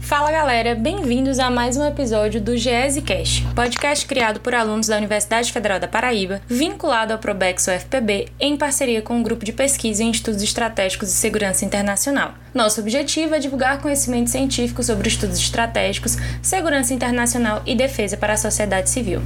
Fala 0.00 0.30
galera, 0.30 0.74
bem-vindos 0.74 1.38
a 1.38 1.50
mais 1.50 1.78
um 1.78 1.86
episódio 1.86 2.40
do 2.40 2.54
GESE 2.54 3.00
Cash, 3.00 3.44
podcast 3.54 4.04
criado 4.04 4.38
por 4.40 4.54
alunos 4.54 4.88
da 4.88 4.98
Universidade 4.98 5.50
Federal 5.50 5.80
da 5.80 5.88
Paraíba, 5.88 6.42
vinculado 6.46 7.14
ao 7.14 7.18
Probex 7.18 7.66
UFPB 7.68 8.28
em 8.38 8.58
parceria 8.58 9.00
com 9.00 9.14
o 9.14 9.16
um 9.16 9.22
grupo 9.22 9.42
de 9.42 9.52
pesquisa 9.52 10.02
em 10.02 10.10
estudos 10.10 10.42
estratégicos 10.42 11.08
e 11.08 11.12
segurança 11.12 11.64
internacional. 11.64 12.34
Nosso 12.56 12.80
objetivo 12.80 13.34
é 13.34 13.38
divulgar 13.38 13.82
conhecimento 13.82 14.30
científico 14.30 14.82
sobre 14.82 15.08
estudos 15.08 15.38
estratégicos, 15.38 16.16
segurança 16.40 16.94
internacional 16.94 17.62
e 17.66 17.74
defesa 17.74 18.16
para 18.16 18.32
a 18.32 18.36
sociedade 18.38 18.88
civil. 18.88 19.20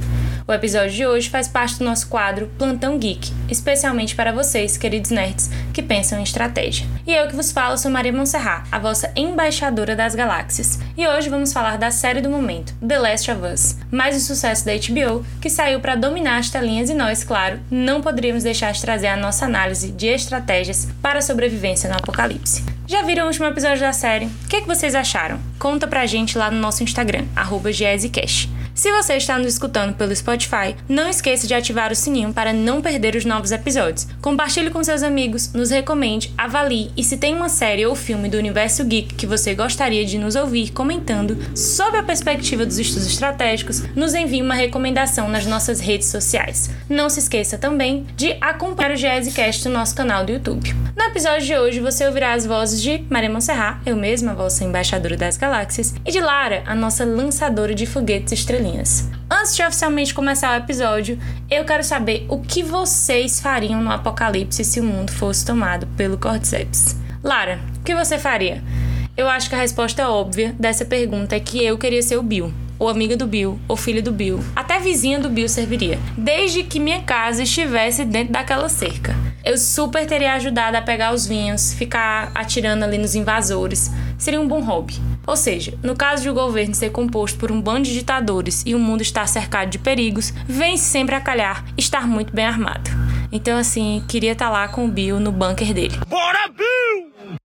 O 0.45 0.51
episódio 0.51 0.91
de 0.91 1.05
hoje 1.05 1.29
faz 1.29 1.47
parte 1.47 1.79
do 1.79 1.85
nosso 1.85 2.09
quadro 2.09 2.51
Plantão 2.57 2.99
Geek, 2.99 3.31
especialmente 3.47 4.17
para 4.17 4.33
vocês, 4.33 4.75
queridos 4.75 5.11
nerds, 5.11 5.49
que 5.73 5.81
pensam 5.81 6.19
em 6.19 6.23
estratégia. 6.23 6.85
E 7.07 7.13
eu 7.13 7.25
que 7.29 7.35
vos 7.35 7.53
falo 7.53 7.77
sou 7.77 7.89
Maria 7.89 8.11
Monserrat, 8.11 8.67
a 8.69 8.77
vossa 8.77 9.09
embaixadora 9.15 9.95
das 9.95 10.13
galáxias. 10.13 10.77
E 10.97 11.07
hoje 11.07 11.29
vamos 11.29 11.53
falar 11.53 11.77
da 11.77 11.89
série 11.89 12.19
do 12.19 12.29
momento, 12.29 12.73
The 12.85 12.99
Last 12.99 13.31
of 13.31 13.45
Us, 13.45 13.77
mais 13.89 14.13
um 14.13 14.19
sucesso 14.19 14.65
da 14.65 14.73
HBO 14.73 15.25
que 15.39 15.49
saiu 15.49 15.79
para 15.79 15.95
dominar 15.95 16.39
as 16.39 16.49
telinhas 16.49 16.89
e 16.89 16.93
nós, 16.93 17.23
claro, 17.23 17.61
não 17.71 18.01
poderíamos 18.01 18.43
deixar 18.43 18.73
de 18.73 18.81
trazer 18.81 19.07
a 19.07 19.15
nossa 19.15 19.45
análise 19.45 19.89
de 19.89 20.07
estratégias 20.07 20.89
para 21.01 21.19
a 21.19 21.21
sobrevivência 21.21 21.89
no 21.89 21.95
apocalipse. 21.95 22.80
Já 22.91 23.03
viram 23.03 23.23
o 23.23 23.27
último 23.27 23.45
episódio 23.45 23.79
da 23.79 23.93
série? 23.93 24.25
O 24.25 24.49
que, 24.49 24.57
é 24.57 24.61
que 24.61 24.67
vocês 24.67 24.93
acharam? 24.93 25.39
Conta 25.57 25.87
pra 25.87 26.05
gente 26.05 26.37
lá 26.37 26.51
no 26.51 26.59
nosso 26.59 26.83
Instagram, 26.83 27.23
arroba 27.37 27.71
se 28.81 28.91
você 28.91 29.13
está 29.13 29.37
nos 29.37 29.53
escutando 29.53 29.93
pelo 29.93 30.15
Spotify, 30.15 30.75
não 30.89 31.07
esqueça 31.07 31.45
de 31.45 31.53
ativar 31.53 31.91
o 31.91 31.95
sininho 31.95 32.33
para 32.33 32.51
não 32.51 32.81
perder 32.81 33.15
os 33.15 33.23
novos 33.23 33.51
episódios. 33.51 34.07
Compartilhe 34.19 34.71
com 34.71 34.83
seus 34.83 35.03
amigos, 35.03 35.53
nos 35.53 35.69
recomende, 35.69 36.33
avalie 36.35 36.89
e 36.97 37.03
se 37.03 37.15
tem 37.15 37.35
uma 37.35 37.47
série 37.47 37.85
ou 37.85 37.93
filme 37.93 38.27
do 38.27 38.39
universo 38.39 38.83
geek 38.83 39.13
que 39.13 39.27
você 39.27 39.53
gostaria 39.53 40.03
de 40.03 40.17
nos 40.17 40.35
ouvir 40.35 40.71
comentando 40.71 41.37
sob 41.55 41.95
a 41.95 42.01
perspectiva 42.01 42.65
dos 42.65 42.79
estudos 42.79 43.05
estratégicos, 43.05 43.83
nos 43.95 44.15
envie 44.15 44.41
uma 44.41 44.55
recomendação 44.55 45.29
nas 45.29 45.45
nossas 45.45 45.79
redes 45.79 46.07
sociais. 46.07 46.71
Não 46.89 47.07
se 47.07 47.19
esqueça 47.19 47.59
também 47.59 48.07
de 48.15 48.35
acompanhar 48.41 48.93
o 48.93 48.95
GESCast 48.95 49.67
no 49.67 49.75
nosso 49.75 49.93
canal 49.93 50.25
do 50.25 50.31
YouTube. 50.31 50.73
No 50.97 51.03
episódio 51.03 51.45
de 51.45 51.55
hoje 51.55 51.79
você 51.79 52.07
ouvirá 52.07 52.33
as 52.33 52.47
vozes 52.47 52.81
de 52.81 53.05
Maria 53.11 53.29
Monserrat, 53.29 53.77
eu 53.85 53.95
mesma, 53.95 54.31
a 54.31 54.35
vossa 54.35 54.63
embaixadora 54.63 55.15
das 55.15 55.37
galáxias, 55.37 55.93
e 56.03 56.11
de 56.11 56.19
Lara, 56.19 56.63
a 56.65 56.73
nossa 56.73 57.05
lançadora 57.05 57.75
de 57.75 57.85
foguetes 57.85 58.33
Antes 59.29 59.55
de 59.55 59.63
oficialmente 59.63 60.13
começar 60.13 60.53
o 60.53 60.63
episódio, 60.63 61.19
eu 61.49 61.65
quero 61.65 61.83
saber 61.83 62.25
o 62.29 62.39
que 62.39 62.63
vocês 62.63 63.39
fariam 63.39 63.81
no 63.81 63.91
apocalipse 63.91 64.63
se 64.63 64.79
o 64.79 64.83
mundo 64.83 65.11
fosse 65.11 65.45
tomado 65.45 65.87
pelo 65.97 66.17
Cordyceps. 66.17 66.95
Lara, 67.23 67.59
o 67.79 67.83
que 67.83 67.95
você 67.95 68.17
faria? 68.17 68.63
Eu 69.15 69.27
acho 69.27 69.49
que 69.49 69.55
a 69.55 69.59
resposta 69.59 70.09
óbvia 70.09 70.55
dessa 70.59 70.85
pergunta 70.85 71.35
é 71.35 71.39
que 71.39 71.63
eu 71.63 71.77
queria 71.77 72.01
ser 72.01 72.17
o 72.17 72.23
Bill 72.23 72.51
ou 72.81 72.89
amiga 72.89 73.15
do 73.15 73.27
Bill, 73.27 73.59
ou 73.67 73.77
filha 73.77 74.01
do 74.01 74.11
Bill, 74.11 74.39
até 74.55 74.79
vizinha 74.79 75.19
do 75.19 75.29
Bill 75.29 75.47
serviria, 75.47 75.99
desde 76.17 76.63
que 76.63 76.79
minha 76.79 77.03
casa 77.03 77.43
estivesse 77.43 78.03
dentro 78.03 78.33
daquela 78.33 78.67
cerca. 78.69 79.15
Eu 79.45 79.55
super 79.55 80.07
teria 80.07 80.33
ajudado 80.33 80.75
a 80.75 80.81
pegar 80.81 81.13
os 81.13 81.27
vinhos, 81.27 81.75
ficar 81.75 82.31
atirando 82.33 82.83
ali 82.83 82.97
nos 82.97 83.13
invasores. 83.13 83.91
Seria 84.17 84.41
um 84.41 84.47
bom 84.47 84.61
hobby. 84.61 84.99
Ou 85.25 85.35
seja, 85.37 85.77
no 85.83 85.95
caso 85.95 86.23
de 86.23 86.29
o 86.29 86.33
governo 86.33 86.73
ser 86.73 86.91
composto 86.91 87.37
por 87.37 87.51
um 87.51 87.61
bando 87.61 87.83
de 87.83 87.93
ditadores 87.93 88.63
e 88.65 88.73
o 88.73 88.79
mundo 88.79 89.01
estar 89.01 89.27
cercado 89.27 89.69
de 89.69 89.77
perigos, 89.77 90.31
vem 90.47 90.77
sempre 90.77 91.15
a 91.15 91.21
calhar 91.21 91.65
estar 91.77 92.07
muito 92.07 92.33
bem 92.33 92.45
armado. 92.45 92.89
Então, 93.31 93.57
assim, 93.57 94.03
queria 94.09 94.33
estar 94.33 94.49
lá 94.49 94.67
com 94.67 94.85
o 94.85 94.87
Bill 94.87 95.19
no 95.19 95.31
bunker 95.31 95.73
dele. 95.73 95.97
Bora, 96.07 96.47
Bill! 96.49 97.37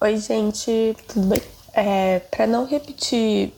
Oi, 0.00 0.16
gente, 0.18 0.96
tudo 1.06 1.28
bem? 1.28 1.42
É, 1.72 2.18
para 2.18 2.46
não 2.46 2.66
repetir 2.66 3.52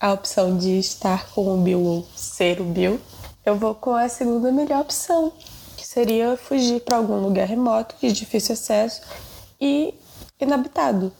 a 0.00 0.12
opção 0.12 0.58
de 0.58 0.78
estar 0.78 1.28
com 1.28 1.54
o 1.54 1.62
Bill 1.62 1.80
ou 1.80 2.08
ser 2.16 2.60
o 2.60 2.64
Bill, 2.64 3.00
eu 3.46 3.56
vou 3.56 3.74
com 3.74 3.94
a 3.94 4.08
segunda 4.08 4.50
melhor 4.50 4.80
opção, 4.80 5.32
que 5.76 5.86
seria 5.86 6.36
fugir 6.36 6.80
para 6.80 6.96
algum 6.96 7.20
lugar 7.20 7.46
remoto 7.46 7.94
de 8.00 8.12
difícil 8.12 8.54
acesso 8.54 9.02
e 9.60 9.94
inabitado, 10.44 11.12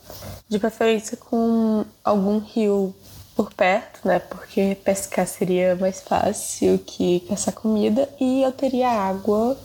de 0.47 0.59
preferência 0.59 1.17
com 1.17 1.85
algum 2.03 2.39
rio 2.39 2.93
por 3.35 3.53
perto, 3.53 4.07
né? 4.07 4.19
Porque 4.19 4.77
pescar 4.83 5.27
seria 5.27 5.75
mais 5.75 6.01
fácil 6.01 6.79
que 6.79 7.21
caçar 7.21 7.53
comida 7.53 8.07
e 8.19 8.43
eu 8.43 8.51
teria 8.51 8.89
água, 8.89 9.57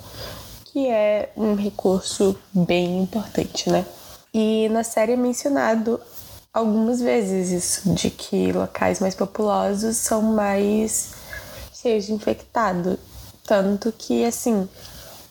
que 0.66 0.88
é 0.88 1.30
um 1.36 1.54
recurso 1.54 2.38
bem 2.52 3.02
importante, 3.02 3.70
né? 3.70 3.84
E 4.32 4.68
na 4.70 4.84
série 4.84 5.12
é 5.12 5.16
mencionado 5.16 6.00
algumas 6.52 7.00
vezes 7.00 7.50
isso, 7.50 7.94
de 7.94 8.10
que 8.10 8.52
locais 8.52 9.00
mais 9.00 9.14
populosos 9.14 9.97
são 9.97 10.22
mais 10.22 11.12
cheios 11.72 12.06
de 12.06 12.12
infectado. 12.12 12.98
Tanto 13.47 13.92
que, 13.92 14.24
assim, 14.24 14.68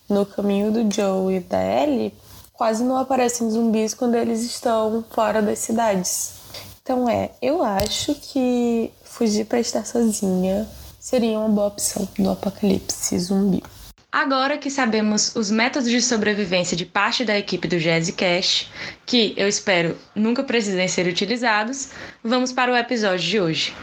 no 0.09 0.25
caminho 0.25 0.71
do 0.71 0.93
Joe 0.93 1.35
e 1.35 1.39
da 1.39 1.61
Ellie, 1.63 2.13
quase 2.57 2.83
não 2.83 2.97
aparecem 2.97 3.49
zumbis 3.49 3.93
quando 3.93 4.15
eles 4.15 4.43
estão 4.43 5.05
fora 5.11 5.41
das 5.41 5.59
cidades. 5.59 6.33
Então 6.81 7.07
é, 7.07 7.31
eu 7.41 7.63
acho 7.63 8.15
que 8.15 8.91
fugir 9.03 9.45
para 9.45 9.59
estar 9.59 9.85
sozinha 9.85 10.67
seria 10.99 11.39
uma 11.39 11.49
boa 11.49 11.67
opção 11.67 12.07
no 12.17 12.31
apocalipse 12.31 13.17
zumbi. 13.19 13.63
Agora 14.11 14.57
que 14.57 14.71
sabemos 14.71 15.35
os 15.35 15.51
métodos 15.51 15.89
de 15.89 16.01
sobrevivência 16.01 16.75
de 16.75 16.85
parte 16.85 17.23
da 17.23 17.37
equipe 17.37 17.67
do 17.67 17.77
Jazzy 17.77 18.13
Cash, 18.13 18.67
que 19.05 19.33
eu 19.37 19.47
espero 19.47 19.97
nunca 20.15 20.43
precisem 20.43 20.87
ser 20.87 21.07
utilizados, 21.07 21.89
vamos 22.23 22.51
para 22.51 22.71
o 22.71 22.75
episódio 22.75 23.19
de 23.19 23.39
hoje. 23.39 23.75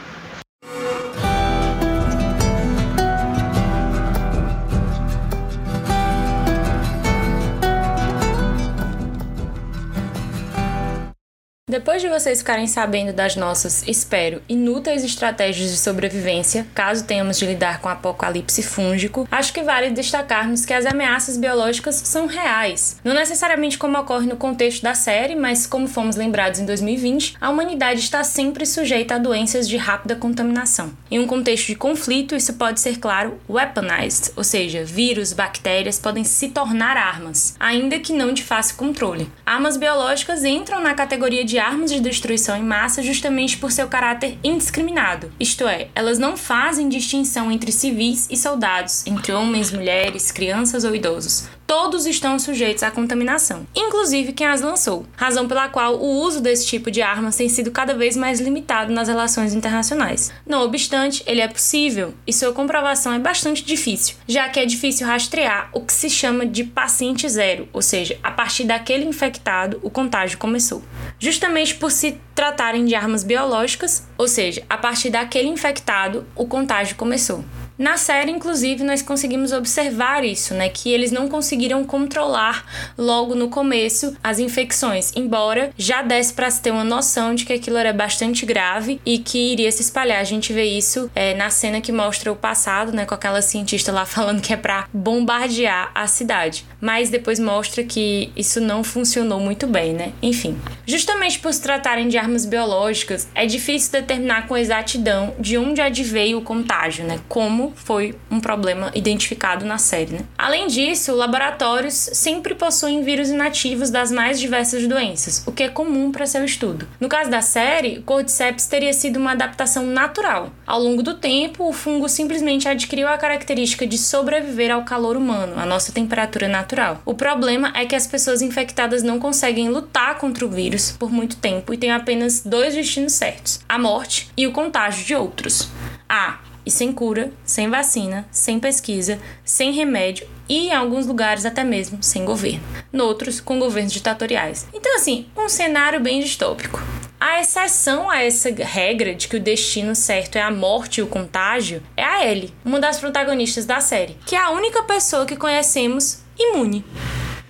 Depois 11.75 12.01
de 12.01 12.07
vocês 12.07 12.39
ficarem 12.39 12.67
sabendo 12.67 13.11
das 13.11 13.35
nossas, 13.35 13.85
espero, 13.85 14.41
inúteis 14.47 15.03
estratégias 15.03 15.71
de 15.71 15.77
sobrevivência, 15.77 16.65
caso 16.73 17.03
tenhamos 17.03 17.37
de 17.37 17.45
lidar 17.45 17.81
com 17.81 17.89
apocalipse 17.89 18.63
fúngico, 18.63 19.27
acho 19.29 19.51
que 19.51 19.61
vale 19.61 19.89
destacarmos 19.89 20.65
que 20.65 20.71
as 20.73 20.85
ameaças 20.85 21.35
biológicas 21.35 21.95
são 21.95 22.27
reais. 22.27 22.97
Não 23.03 23.13
necessariamente 23.13 23.77
como 23.77 23.97
ocorre 23.97 24.25
no 24.25 24.37
contexto 24.37 24.83
da 24.83 24.93
série, 24.95 25.35
mas 25.35 25.67
como 25.67 25.85
fomos 25.85 26.15
lembrados 26.15 26.61
em 26.61 26.65
2020, 26.65 27.35
a 27.41 27.49
humanidade 27.49 27.99
está 27.99 28.23
sempre 28.23 28.65
sujeita 28.65 29.15
a 29.15 29.19
doenças 29.19 29.67
de 29.67 29.75
rápida 29.75 30.15
contaminação. 30.15 30.93
Em 31.11 31.19
um 31.19 31.27
contexto 31.27 31.67
de 31.67 31.75
conflito, 31.75 32.37
isso 32.37 32.53
pode 32.53 32.79
ser, 32.79 32.99
claro, 32.99 33.37
weaponized, 33.49 34.31
ou 34.37 34.45
seja, 34.45 34.85
vírus, 34.85 35.33
bactérias 35.33 35.99
podem 35.99 36.23
se 36.23 36.47
tornar 36.47 36.95
armas, 36.95 37.53
ainda 37.59 37.99
que 37.99 38.13
não 38.13 38.31
de 38.31 38.43
fácil 38.43 38.77
controle. 38.77 39.29
Armas 39.45 39.75
biológicas 39.75 40.45
entram 40.45 40.81
na 40.81 40.93
categoria 40.93 41.43
de 41.43 41.64
armas 41.65 41.91
de 41.91 41.99
destruição 41.99 42.55
em 42.55 42.63
massa 42.63 43.01
justamente 43.01 43.57
por 43.57 43.71
seu 43.71 43.87
caráter 43.87 44.37
indiscriminado, 44.43 45.31
isto 45.39 45.67
é, 45.67 45.87
elas 45.95 46.19
não 46.19 46.37
fazem 46.37 46.87
distinção 46.87 47.51
entre 47.51 47.71
civis 47.71 48.27
e 48.29 48.37
soldados, 48.37 49.05
entre 49.07 49.33
homens, 49.33 49.71
mulheres, 49.71 50.31
crianças 50.31 50.83
ou 50.83 50.95
idosos 50.95 51.47
todos 51.67 52.05
estão 52.05 52.37
sujeitos 52.37 52.83
à 52.83 52.91
contaminação, 52.91 53.65
inclusive 53.75 54.33
quem 54.33 54.47
as 54.47 54.61
lançou, 54.61 55.05
razão 55.15 55.47
pela 55.47 55.67
qual 55.67 55.95
o 55.95 56.21
uso 56.21 56.41
desse 56.41 56.67
tipo 56.67 56.91
de 56.91 57.01
armas 57.01 57.35
tem 57.35 57.49
sido 57.49 57.71
cada 57.71 57.93
vez 57.93 58.15
mais 58.15 58.39
limitado 58.39 58.93
nas 58.93 59.07
relações 59.07 59.53
internacionais. 59.53 60.31
Não 60.45 60.61
obstante, 60.61 61.23
ele 61.25 61.41
é 61.41 61.47
possível 61.47 62.13
e 62.25 62.33
sua 62.33 62.53
comprovação 62.53 63.13
é 63.13 63.19
bastante 63.19 63.63
difícil, 63.63 64.15
já 64.27 64.47
que 64.49 64.59
é 64.59 64.65
difícil 64.65 65.07
rastrear 65.07 65.69
o 65.73 65.81
que 65.81 65.93
se 65.93 66.09
chama 66.09 66.45
de 66.45 66.63
paciente 66.63 67.27
zero, 67.27 67.67
ou 67.73 67.81
seja, 67.81 68.17
a 68.23 68.31
partir 68.31 68.63
daquele 68.63 69.05
infectado 69.05 69.79
o 69.81 69.89
contágio 69.89 70.37
começou. 70.37 70.83
Justamente 71.19 71.75
por 71.75 71.91
se 71.91 72.17
tratarem 72.33 72.85
de 72.85 72.95
armas 72.95 73.23
biológicas, 73.23 74.07
ou 74.17 74.27
seja, 74.27 74.63
a 74.69 74.77
partir 74.77 75.09
daquele 75.09 75.47
infectado 75.47 76.25
o 76.35 76.45
contágio 76.45 76.95
começou. 76.95 77.43
Na 77.77 77.97
série, 77.97 78.31
inclusive, 78.31 78.83
nós 78.83 79.01
conseguimos 79.01 79.51
observar 79.51 80.23
isso, 80.23 80.53
né? 80.53 80.69
Que 80.69 80.91
eles 80.93 81.11
não 81.11 81.27
conseguiram 81.27 81.83
controlar 81.83 82.65
logo 82.97 83.35
no 83.35 83.49
começo 83.49 84.15
as 84.23 84.39
infecções, 84.39 85.11
embora 85.13 85.71
já 85.77 86.01
desse 86.01 86.33
para 86.33 86.49
se 86.49 86.61
ter 86.61 86.71
uma 86.71 86.85
noção 86.85 87.35
de 87.35 87.43
que 87.43 87.51
aquilo 87.51 87.77
era 87.77 87.91
bastante 87.91 88.45
grave 88.45 89.01
e 89.05 89.19
que 89.19 89.51
iria 89.51 89.69
se 89.71 89.81
espalhar. 89.81 90.21
A 90.21 90.23
gente 90.23 90.53
vê 90.53 90.63
isso 90.63 91.11
é, 91.13 91.33
na 91.33 91.49
cena 91.49 91.81
que 91.81 91.91
mostra 91.91 92.31
o 92.31 92.35
passado, 92.35 92.93
né? 92.93 93.05
Com 93.05 93.13
aquela 93.13 93.41
cientista 93.41 93.91
lá 93.91 94.05
falando 94.07 94.41
que 94.41 94.53
é 94.53 94.57
para 94.57 94.87
bombardear 94.93 95.91
a 95.93 96.07
cidade. 96.07 96.65
Mas 96.79 97.09
depois 97.09 97.39
mostra 97.39 97.83
que 97.83 98.31
isso 98.37 98.61
não 98.61 98.85
funcionou 98.85 99.39
muito 99.41 99.67
bem, 99.67 99.93
né? 99.93 100.13
Enfim. 100.21 100.57
Justamente 100.87 101.39
por 101.39 101.53
se 101.53 101.61
tratarem 101.61 102.07
de 102.07 102.17
armas 102.17 102.45
biológicas, 102.45 103.27
é 103.35 103.45
difícil 103.45 103.91
determinar 103.91 104.47
com 104.47 104.55
exatidão 104.55 105.35
de 105.37 105.57
onde 105.57 105.81
adveio 105.81 106.37
o 106.37 106.41
contágio, 106.41 107.03
né? 107.03 107.19
Como 107.27 107.64
foi 107.75 108.15
um 108.29 108.39
problema 108.39 108.91
identificado 108.93 109.65
na 109.65 109.77
série. 109.77 110.13
Né? 110.13 110.19
Além 110.37 110.67
disso, 110.67 111.13
laboratórios 111.13 111.93
sempre 111.93 112.55
possuem 112.55 113.03
vírus 113.03 113.29
inativos 113.29 113.89
das 113.89 114.11
mais 114.11 114.39
diversas 114.39 114.87
doenças, 114.87 115.43
o 115.45 115.51
que 115.51 115.63
é 115.63 115.69
comum 115.69 116.11
para 116.11 116.25
seu 116.25 116.43
estudo. 116.43 116.87
No 116.99 117.07
caso 117.07 117.29
da 117.29 117.41
série, 117.41 117.99
o 117.99 118.03
Cordyceps 118.03 118.67
teria 118.67 118.93
sido 118.93 119.17
uma 119.17 119.31
adaptação 119.31 119.85
natural. 119.85 120.51
Ao 120.65 120.79
longo 120.79 121.01
do 121.01 121.15
tempo, 121.15 121.67
o 121.67 121.73
fungo 121.73 122.09
simplesmente 122.09 122.67
adquiriu 122.67 123.07
a 123.07 123.17
característica 123.17 123.87
de 123.87 123.97
sobreviver 123.97 124.71
ao 124.71 124.83
calor 124.83 125.17
humano, 125.17 125.53
a 125.57 125.65
nossa 125.65 125.91
temperatura 125.91 126.47
natural. 126.47 127.01
O 127.05 127.13
problema 127.13 127.71
é 127.75 127.85
que 127.85 127.95
as 127.95 128.07
pessoas 128.07 128.41
infectadas 128.41 129.03
não 129.03 129.19
conseguem 129.19 129.69
lutar 129.69 130.17
contra 130.17 130.45
o 130.45 130.49
vírus 130.49 130.91
por 130.91 131.11
muito 131.11 131.37
tempo 131.37 131.73
e 131.73 131.77
têm 131.77 131.91
apenas 131.91 132.41
dois 132.43 132.73
destinos 132.73 133.13
certos: 133.13 133.59
a 133.67 133.77
morte 133.77 134.29
e 134.37 134.47
o 134.47 134.51
contágio 134.51 135.05
de 135.05 135.15
outros. 135.15 135.69
Ah, 136.07 136.39
e 136.65 136.71
sem 136.71 136.91
cura, 136.91 137.31
sem 137.43 137.69
vacina, 137.69 138.27
sem 138.31 138.59
pesquisa, 138.59 139.19
sem 139.43 139.71
remédio 139.71 140.27
e 140.47 140.67
em 140.67 140.73
alguns 140.73 141.05
lugares 141.05 141.45
até 141.45 141.63
mesmo 141.63 142.01
sem 142.01 142.25
governo. 142.25 142.63
Noutros, 142.91 143.39
com 143.39 143.59
governos 143.59 143.93
ditatoriais. 143.93 144.67
Então, 144.73 144.95
assim, 144.95 145.27
um 145.37 145.49
cenário 145.49 145.99
bem 145.99 146.19
distópico. 146.21 146.81
A 147.19 147.39
exceção 147.39 148.09
a 148.09 148.21
essa 148.21 148.49
regra 148.49 149.15
de 149.15 149.27
que 149.27 149.37
o 149.37 149.39
destino 149.39 149.95
certo 149.95 150.35
é 150.35 150.41
a 150.41 150.51
morte 150.51 150.99
e 150.99 151.03
o 151.03 151.07
contágio 151.07 151.81
é 151.95 152.03
a 152.03 152.25
Ellie, 152.25 152.53
uma 152.63 152.79
das 152.79 152.99
protagonistas 152.99 153.65
da 153.65 153.79
série, 153.79 154.17
que 154.25 154.35
é 154.35 154.39
a 154.39 154.51
única 154.51 154.83
pessoa 154.83 155.25
que 155.25 155.35
conhecemos 155.35 156.19
imune. 156.37 156.83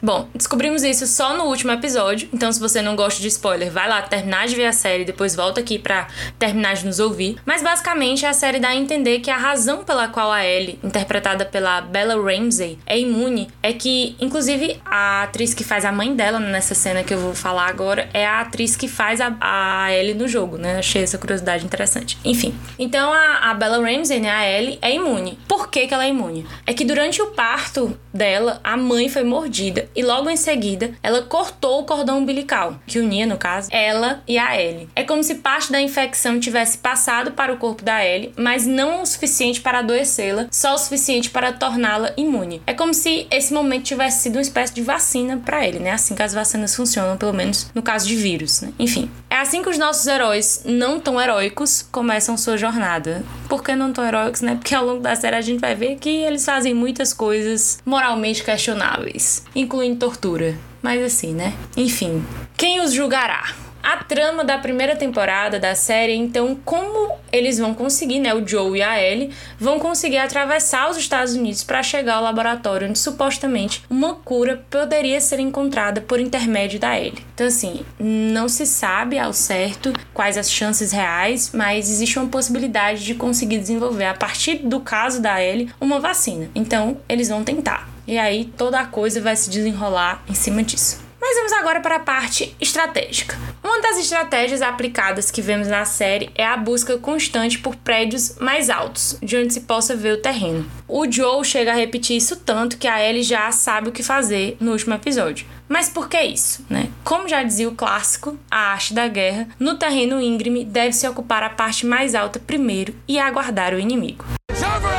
Bom, 0.05 0.29
descobrimos 0.35 0.83
isso 0.83 1.07
só 1.07 1.35
no 1.35 1.45
último 1.45 1.71
episódio, 1.71 2.29
então 2.31 2.51
se 2.51 2.59
você 2.59 2.79
não 2.79 2.95
gosta 2.95 3.19
de 3.19 3.27
spoiler, 3.27 3.71
vai 3.71 3.89
lá 3.89 4.03
terminar 4.03 4.45
de 4.45 4.55
ver 4.55 4.67
a 4.67 4.71
série 4.71 5.03
depois 5.03 5.35
volta 5.35 5.59
aqui 5.59 5.79
para 5.79 6.05
terminar 6.37 6.75
de 6.75 6.85
nos 6.85 6.99
ouvir. 6.99 7.37
Mas 7.43 7.63
basicamente 7.63 8.23
a 8.23 8.31
série 8.31 8.59
dá 8.59 8.67
a 8.67 8.75
entender 8.75 9.21
que 9.21 9.31
a 9.31 9.37
razão 9.37 9.83
pela 9.83 10.07
qual 10.07 10.31
a 10.31 10.45
Ellie, 10.45 10.77
interpretada 10.83 11.43
pela 11.43 11.81
Bella 11.81 12.13
Ramsey, 12.21 12.77
é 12.85 12.99
imune 12.99 13.47
é 13.63 13.73
que, 13.73 14.15
inclusive, 14.21 14.79
a 14.85 15.23
atriz 15.23 15.55
que 15.55 15.63
faz 15.63 15.83
a 15.83 15.91
mãe 15.91 16.15
dela 16.15 16.39
nessa 16.39 16.75
cena 16.75 17.01
que 17.01 17.11
eu 17.11 17.17
vou 17.17 17.33
falar 17.33 17.65
agora 17.65 18.07
é 18.13 18.27
a 18.27 18.41
atriz 18.41 18.75
que 18.75 18.87
faz 18.87 19.19
a, 19.19 19.35
a 19.41 19.91
Ellie 19.91 20.13
no 20.13 20.27
jogo, 20.27 20.55
né? 20.55 20.77
Achei 20.77 21.01
essa 21.01 21.17
curiosidade 21.17 21.65
interessante. 21.65 22.15
Enfim, 22.23 22.53
então 22.77 23.11
a, 23.11 23.49
a 23.49 23.53
Bella 23.55 23.77
Ramsey, 23.77 24.19
né, 24.19 24.29
a 24.29 24.47
Ellie, 24.47 24.77
é 24.83 24.93
imune. 24.93 25.39
Por 25.47 25.67
que, 25.67 25.87
que 25.87 25.93
ela 25.95 26.05
é 26.05 26.09
imune? 26.09 26.45
É 26.63 26.75
que 26.75 26.85
durante 26.85 27.23
o 27.23 27.31
parto 27.31 27.97
dela, 28.13 28.61
a 28.63 28.77
mãe 28.77 29.09
foi 29.09 29.23
mordida 29.23 29.89
e 29.95 30.03
logo 30.03 30.29
em 30.29 30.37
seguida 30.37 30.91
ela 31.01 31.21
cortou 31.21 31.81
o 31.81 31.85
cordão 31.85 32.19
umbilical, 32.19 32.79
que 32.85 32.99
unia, 32.99 33.25
no 33.25 33.37
caso, 33.37 33.69
ela 33.71 34.23
e 34.27 34.37
a 34.37 34.59
Ellie. 34.59 34.89
É 34.95 35.03
como 35.03 35.23
se 35.23 35.35
parte 35.35 35.71
da 35.71 35.81
infecção 35.81 36.39
tivesse 36.39 36.77
passado 36.77 37.31
para 37.31 37.53
o 37.53 37.57
corpo 37.57 37.83
da 37.83 38.03
Ellie, 38.05 38.33
mas 38.35 38.65
não 38.65 39.01
o 39.01 39.05
suficiente 39.05 39.61
para 39.61 39.79
adoecê-la, 39.79 40.47
só 40.51 40.73
o 40.73 40.77
suficiente 40.77 41.29
para 41.29 41.53
torná-la 41.53 42.13
imune. 42.17 42.61
É 42.65 42.73
como 42.73 42.93
se 42.93 43.27
esse 43.31 43.53
momento 43.53 43.83
tivesse 43.83 44.23
sido 44.23 44.35
uma 44.35 44.41
espécie 44.41 44.73
de 44.73 44.81
vacina 44.81 45.37
para 45.43 45.65
ele, 45.65 45.79
né? 45.79 45.91
Assim 45.91 46.15
que 46.15 46.23
as 46.23 46.33
vacinas 46.33 46.75
funcionam, 46.75 47.17
pelo 47.17 47.33
menos 47.33 47.67
no 47.73 47.81
caso 47.81 48.07
de 48.07 48.15
vírus, 48.15 48.61
né? 48.61 48.71
Enfim. 48.79 49.09
É 49.29 49.37
assim 49.37 49.61
que 49.61 49.69
os 49.69 49.77
nossos 49.77 50.07
heróis 50.07 50.61
não 50.65 50.99
tão 50.99 51.19
heróicos 51.19 51.85
começam 51.91 52.37
sua 52.37 52.57
jornada. 52.57 53.23
Por 53.49 53.63
que 53.63 53.75
não 53.75 53.91
tão 53.91 54.05
heróicos, 54.05 54.41
né? 54.41 54.55
Porque 54.55 54.73
ao 54.73 54.85
longo 54.85 55.01
da 55.01 55.15
série 55.15 55.35
a 55.35 55.41
gente 55.41 55.59
vai 55.59 55.75
ver 55.75 55.97
que 55.97 56.09
eles 56.09 56.45
fazem 56.45 56.73
muitas 56.73 57.13
coisas 57.13 57.79
moralmente 57.85 58.43
questionáveis, 58.43 59.43
incluindo 59.75 59.99
tortura. 59.99 60.55
Mas 60.81 61.03
assim, 61.03 61.33
né? 61.33 61.53
Enfim, 61.75 62.23
quem 62.55 62.79
os 62.79 62.93
julgará? 62.93 63.53
A 63.83 63.97
trama 63.97 64.43
da 64.43 64.57
primeira 64.57 64.95
temporada 64.95 65.59
da 65.59 65.75
série, 65.75 66.15
então, 66.15 66.57
como 66.65 67.13
eles 67.31 67.59
vão 67.59 67.71
conseguir, 67.71 68.17
né? 68.17 68.33
O 68.33 68.47
Joe 68.47 68.79
e 68.79 68.81
a 68.81 68.99
Ellie 68.99 69.29
vão 69.59 69.77
conseguir 69.77 70.17
atravessar 70.17 70.89
os 70.89 70.97
Estados 70.97 71.35
Unidos 71.35 71.63
para 71.63 71.83
chegar 71.83 72.15
ao 72.15 72.23
laboratório 72.23 72.89
onde 72.89 72.97
supostamente 72.97 73.83
uma 73.87 74.15
cura 74.15 74.63
poderia 74.71 75.21
ser 75.21 75.39
encontrada 75.39 76.01
por 76.01 76.19
intermédio 76.19 76.79
da 76.79 76.99
Ellie. 76.99 77.23
Então, 77.35 77.45
assim, 77.45 77.85
não 77.99 78.49
se 78.49 78.65
sabe 78.65 79.19
ao 79.19 79.33
certo 79.33 79.93
quais 80.15 80.35
as 80.35 80.49
chances 80.49 80.91
reais, 80.91 81.51
mas 81.53 81.87
existe 81.87 82.17
uma 82.17 82.27
possibilidade 82.27 83.05
de 83.05 83.13
conseguir 83.13 83.59
desenvolver, 83.59 84.05
a 84.05 84.15
partir 84.15 84.67
do 84.67 84.79
caso 84.79 85.21
da 85.21 85.39
Ellie, 85.43 85.69
uma 85.79 85.99
vacina. 85.99 86.49
Então, 86.55 86.97
eles 87.07 87.29
vão 87.29 87.43
tentar. 87.43 87.94
E 88.07 88.17
aí 88.17 88.45
toda 88.57 88.79
a 88.79 88.85
coisa 88.85 89.21
vai 89.21 89.35
se 89.35 89.49
desenrolar 89.49 90.23
em 90.29 90.33
cima 90.33 90.63
disso. 90.63 91.03
Mas 91.19 91.37
vamos 91.37 91.53
agora 91.53 91.79
para 91.79 91.95
a 91.95 91.99
parte 91.99 92.55
estratégica. 92.61 93.35
Uma 93.63 93.81
das 93.81 93.97
estratégias 93.97 94.61
aplicadas 94.61 95.31
que 95.31 95.41
vemos 95.41 95.67
na 95.67 95.83
série 95.83 96.29
é 96.35 96.45
a 96.45 96.55
busca 96.55 96.99
constante 96.99 97.57
por 97.57 97.75
prédios 97.75 98.35
mais 98.39 98.69
altos, 98.69 99.17
de 99.23 99.35
onde 99.35 99.51
se 99.51 99.61
possa 99.61 99.95
ver 99.95 100.13
o 100.13 100.21
terreno. 100.21 100.69
O 100.87 101.11
Joe 101.11 101.43
chega 101.43 101.71
a 101.71 101.75
repetir 101.75 102.15
isso 102.15 102.35
tanto 102.35 102.77
que 102.77 102.87
a 102.87 103.03
Ellie 103.03 103.23
já 103.23 103.51
sabe 103.51 103.89
o 103.89 103.91
que 103.91 104.03
fazer 104.03 104.55
no 104.59 104.71
último 104.71 104.93
episódio. 104.93 105.47
Mas 105.67 105.89
por 105.89 106.07
que 106.07 106.21
isso, 106.21 106.63
né? 106.69 106.89
Como 107.03 107.27
já 107.27 107.41
dizia 107.41 107.67
o 107.67 107.75
clássico, 107.75 108.37
a 108.51 108.73
arte 108.73 108.93
da 108.93 109.07
guerra, 109.07 109.47
no 109.59 109.79
terreno 109.79 110.21
íngreme 110.21 110.63
deve-se 110.63 111.07
ocupar 111.07 111.41
a 111.41 111.49
parte 111.49 111.87
mais 111.87 112.13
alta 112.13 112.39
primeiro 112.39 112.93
e 113.07 113.17
aguardar 113.17 113.73
o 113.73 113.79
inimigo. 113.79 114.23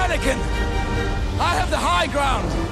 Anakin! 0.07 0.39
I 1.39 1.55
have 1.57 1.71
the 1.71 1.77
high 1.77 2.09
ground! 2.09 2.66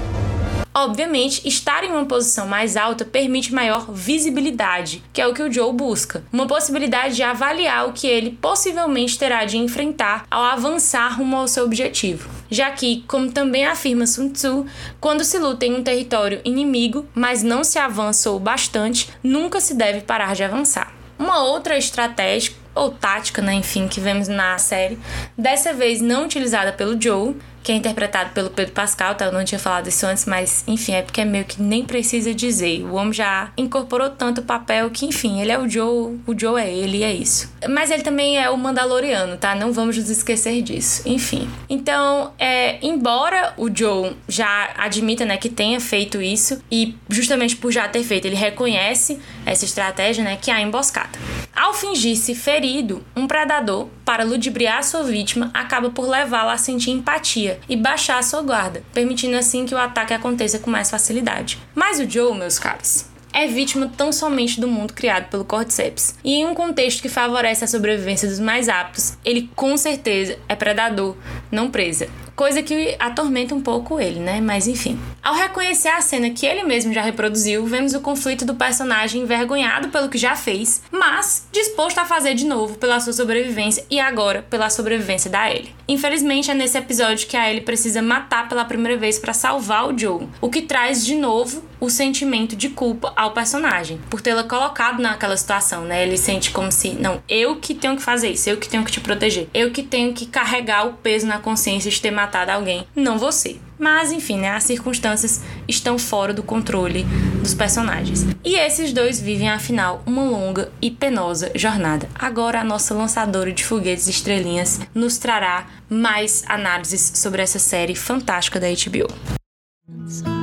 Obviamente, 0.76 1.46
estar 1.46 1.84
em 1.84 1.90
uma 1.90 2.04
posição 2.04 2.48
mais 2.48 2.76
alta 2.76 3.04
permite 3.04 3.54
maior 3.54 3.92
visibilidade, 3.92 5.04
que 5.12 5.20
é 5.20 5.26
o 5.26 5.32
que 5.32 5.42
o 5.42 5.52
Joe 5.52 5.72
busca. 5.72 6.24
Uma 6.32 6.48
possibilidade 6.48 7.14
de 7.14 7.22
avaliar 7.22 7.88
o 7.88 7.92
que 7.92 8.08
ele 8.08 8.36
possivelmente 8.42 9.16
terá 9.16 9.44
de 9.44 9.56
enfrentar 9.56 10.26
ao 10.28 10.42
avançar 10.42 11.16
rumo 11.16 11.36
ao 11.36 11.46
seu 11.46 11.64
objetivo. 11.64 12.28
Já 12.50 12.72
que, 12.72 13.04
como 13.06 13.30
também 13.30 13.64
afirma 13.64 14.04
Sun 14.04 14.30
Tzu, 14.30 14.66
quando 15.00 15.22
se 15.22 15.38
luta 15.38 15.64
em 15.64 15.76
um 15.76 15.82
território 15.82 16.40
inimigo, 16.44 17.06
mas 17.14 17.44
não 17.44 17.62
se 17.62 17.78
avança 17.78 18.32
o 18.32 18.40
bastante, 18.40 19.10
nunca 19.22 19.60
se 19.60 19.74
deve 19.74 20.00
parar 20.00 20.34
de 20.34 20.42
avançar. 20.42 20.92
Uma 21.16 21.40
outra 21.44 21.78
estratégia 21.78 22.52
ou 22.74 22.90
tática, 22.90 23.40
né, 23.40 23.54
enfim, 23.54 23.86
que 23.86 24.00
vemos 24.00 24.26
na 24.26 24.58
série, 24.58 24.98
dessa 25.38 25.72
vez 25.72 26.00
não 26.00 26.24
utilizada 26.24 26.72
pelo 26.72 27.00
Joe, 27.00 27.36
que 27.64 27.72
é 27.72 27.74
interpretado 27.74 28.30
pelo 28.30 28.50
Pedro 28.50 28.74
Pascal, 28.74 29.14
tá? 29.14 29.24
Eu 29.24 29.32
não 29.32 29.42
tinha 29.42 29.58
falado 29.58 29.88
isso 29.88 30.06
antes, 30.06 30.26
mas 30.26 30.62
enfim, 30.68 30.92
é 30.92 31.02
porque 31.02 31.22
é 31.22 31.24
meio 31.24 31.46
que 31.46 31.60
nem 31.60 31.82
precisa 31.82 32.34
dizer. 32.34 32.84
O 32.84 32.94
homem 32.94 33.14
já 33.14 33.50
incorporou 33.56 34.10
tanto 34.10 34.42
o 34.42 34.44
papel 34.44 34.90
que, 34.90 35.06
enfim, 35.06 35.40
ele 35.40 35.50
é 35.50 35.58
o 35.58 35.66
Joe, 35.66 36.20
o 36.26 36.38
Joe 36.38 36.60
é 36.60 36.70
ele, 36.70 36.98
e 36.98 37.02
é 37.02 37.12
isso. 37.12 37.50
Mas 37.68 37.90
ele 37.90 38.02
também 38.02 38.38
é 38.38 38.50
o 38.50 38.58
Mandaloriano, 38.58 39.38
tá? 39.38 39.54
Não 39.54 39.72
vamos 39.72 39.96
nos 39.96 40.10
esquecer 40.10 40.60
disso. 40.60 41.02
Enfim. 41.06 41.48
Então, 41.68 42.32
é, 42.38 42.78
embora 42.86 43.54
o 43.56 43.74
Joe 43.74 44.14
já 44.28 44.70
admita, 44.76 45.24
né, 45.24 45.38
que 45.38 45.48
tenha 45.48 45.80
feito 45.80 46.20
isso, 46.20 46.62
e 46.70 46.94
justamente 47.08 47.56
por 47.56 47.72
já 47.72 47.88
ter 47.88 48.04
feito, 48.04 48.26
ele 48.26 48.36
reconhece 48.36 49.18
essa 49.46 49.64
estratégia, 49.64 50.22
né, 50.22 50.36
que 50.36 50.50
é 50.50 50.54
a 50.54 50.60
emboscada. 50.60 51.18
Ao 51.64 51.72
fingir-se 51.72 52.34
ferido, 52.34 53.02
um 53.16 53.26
predador, 53.26 53.88
para 54.04 54.22
ludibriar 54.22 54.84
sua 54.84 55.02
vítima, 55.02 55.50
acaba 55.54 55.88
por 55.88 56.06
levá-la 56.06 56.52
a 56.52 56.58
sentir 56.58 56.90
empatia 56.90 57.58
e 57.66 57.74
baixar 57.74 58.18
a 58.18 58.22
sua 58.22 58.42
guarda, 58.42 58.82
permitindo 58.92 59.34
assim 59.34 59.64
que 59.64 59.74
o 59.74 59.78
ataque 59.78 60.12
aconteça 60.12 60.58
com 60.58 60.70
mais 60.70 60.90
facilidade. 60.90 61.58
Mas 61.74 61.98
o 61.98 62.08
Joe, 62.08 62.36
meus 62.36 62.58
caros, 62.58 63.06
é 63.32 63.46
vítima 63.46 63.90
tão 63.96 64.12
somente 64.12 64.60
do 64.60 64.68
mundo 64.68 64.92
criado 64.92 65.30
pelo 65.30 65.42
Cordyceps. 65.42 66.18
E 66.22 66.34
em 66.34 66.44
um 66.44 66.54
contexto 66.54 67.00
que 67.00 67.08
favorece 67.08 67.64
a 67.64 67.66
sobrevivência 67.66 68.28
dos 68.28 68.40
mais 68.40 68.68
aptos, 68.68 69.16
ele 69.24 69.48
com 69.56 69.74
certeza 69.78 70.38
é 70.46 70.54
predador, 70.54 71.16
não 71.50 71.70
presa 71.70 72.08
coisa 72.34 72.62
que 72.62 72.96
atormenta 72.98 73.54
um 73.54 73.60
pouco 73.60 74.00
ele, 74.00 74.20
né? 74.20 74.40
Mas 74.40 74.66
enfim. 74.66 74.98
Ao 75.22 75.34
reconhecer 75.34 75.88
a 75.88 76.00
cena 76.00 76.30
que 76.30 76.46
ele 76.46 76.64
mesmo 76.64 76.92
já 76.92 77.02
reproduziu, 77.02 77.64
vemos 77.66 77.94
o 77.94 78.00
conflito 78.00 78.44
do 78.44 78.54
personagem 78.54 79.22
envergonhado 79.22 79.88
pelo 79.88 80.08
que 80.08 80.18
já 80.18 80.36
fez, 80.36 80.82
mas 80.90 81.46
disposto 81.52 81.98
a 81.98 82.04
fazer 82.04 82.34
de 82.34 82.44
novo 82.44 82.76
pela 82.76 83.00
sua 83.00 83.12
sobrevivência 83.12 83.84
e 83.90 83.98
agora 83.98 84.42
pela 84.42 84.70
sobrevivência 84.70 85.30
da 85.30 85.50
Ellie. 85.50 85.74
Infelizmente, 85.88 86.50
é 86.50 86.54
nesse 86.54 86.78
episódio 86.78 87.26
que 87.26 87.36
a 87.36 87.48
Ellie 87.48 87.62
precisa 87.62 88.02
matar 88.02 88.48
pela 88.48 88.64
primeira 88.64 88.98
vez 88.98 89.18
para 89.18 89.32
salvar 89.32 89.88
o 89.88 89.98
Joe, 89.98 90.28
o 90.40 90.50
que 90.50 90.62
traz 90.62 91.04
de 91.04 91.14
novo 91.14 91.62
o 91.84 91.90
sentimento 91.90 92.56
de 92.56 92.70
culpa 92.70 93.12
ao 93.14 93.32
personagem 93.32 94.00
por 94.08 94.20
tê-la 94.20 94.44
colocado 94.44 95.00
naquela 95.00 95.36
situação, 95.36 95.84
né? 95.84 96.02
Ele 96.02 96.16
sente 96.16 96.50
como 96.50 96.72
se, 96.72 96.90
não, 96.90 97.22
eu 97.28 97.56
que 97.56 97.74
tenho 97.74 97.96
que 97.96 98.02
fazer 98.02 98.30
isso, 98.30 98.48
eu 98.48 98.56
que 98.56 98.68
tenho 98.68 98.84
que 98.84 98.92
te 98.92 99.00
proteger, 99.00 99.48
eu 99.52 99.70
que 99.70 99.82
tenho 99.82 100.12
que 100.12 100.26
carregar 100.26 100.86
o 100.86 100.94
peso 100.94 101.26
na 101.26 101.38
consciência 101.38 101.90
de 101.90 102.00
ter 102.00 102.10
matado 102.10 102.50
alguém, 102.50 102.86
não 102.94 103.18
você. 103.18 103.56
Mas 103.78 104.12
enfim, 104.12 104.38
né, 104.38 104.50
as 104.50 104.64
circunstâncias 104.64 105.42
estão 105.66 105.98
fora 105.98 106.32
do 106.32 106.42
controle 106.42 107.04
dos 107.40 107.54
personagens. 107.54 108.24
E 108.44 108.56
esses 108.56 108.92
dois 108.92 109.20
vivem, 109.20 109.50
afinal, 109.50 110.02
uma 110.06 110.22
longa 110.22 110.72
e 110.80 110.90
penosa 110.90 111.50
jornada. 111.54 112.08
Agora 112.14 112.60
a 112.60 112.64
nossa 112.64 112.94
lançadora 112.94 113.52
de 113.52 113.64
foguetes 113.64 114.06
estrelinhas 114.06 114.80
nos 114.94 115.18
trará 115.18 115.66
mais 115.88 116.44
análises 116.46 117.12
sobre 117.16 117.42
essa 117.42 117.58
série 117.58 117.94
fantástica 117.94 118.60
da 118.60 118.68
HBO. 118.68 120.33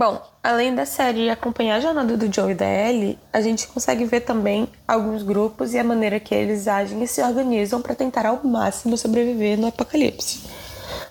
Bom, 0.00 0.18
além 0.42 0.74
da 0.74 0.86
série 0.86 1.28
acompanhar 1.28 1.76
a 1.76 1.80
jornada 1.80 2.16
do 2.16 2.34
Joe 2.34 2.52
e 2.52 2.54
da 2.54 2.64
Ellie, 2.64 3.18
a 3.30 3.42
gente 3.42 3.68
consegue 3.68 4.06
ver 4.06 4.20
também 4.20 4.66
alguns 4.88 5.22
grupos 5.22 5.74
e 5.74 5.78
a 5.78 5.84
maneira 5.84 6.18
que 6.18 6.34
eles 6.34 6.66
agem 6.66 7.02
e 7.02 7.06
se 7.06 7.22
organizam 7.22 7.82
para 7.82 7.94
tentar 7.94 8.24
ao 8.24 8.42
máximo 8.42 8.96
sobreviver 8.96 9.58
no 9.58 9.66
apocalipse. 9.66 10.48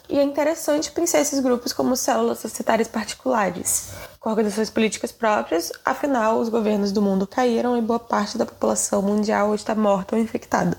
E 0.09 0.17
é 0.17 0.23
interessante 0.23 0.91
pensar 0.91 1.19
esses 1.19 1.39
grupos 1.39 1.71
como 1.71 1.95
células 1.95 2.39
societárias 2.39 2.87
particulares, 2.87 3.91
com 4.19 4.31
organizações 4.31 4.71
políticas 4.71 5.11
próprias, 5.11 5.71
afinal, 5.85 6.39
os 6.39 6.49
governos 6.49 6.91
do 6.91 6.99
mundo 6.99 7.27
caíram 7.27 7.77
e 7.77 7.81
boa 7.83 7.99
parte 7.99 8.39
da 8.39 8.45
população 8.47 9.03
mundial 9.03 9.53
está 9.53 9.75
morta 9.75 10.15
ou 10.15 10.21
infectada. 10.21 10.75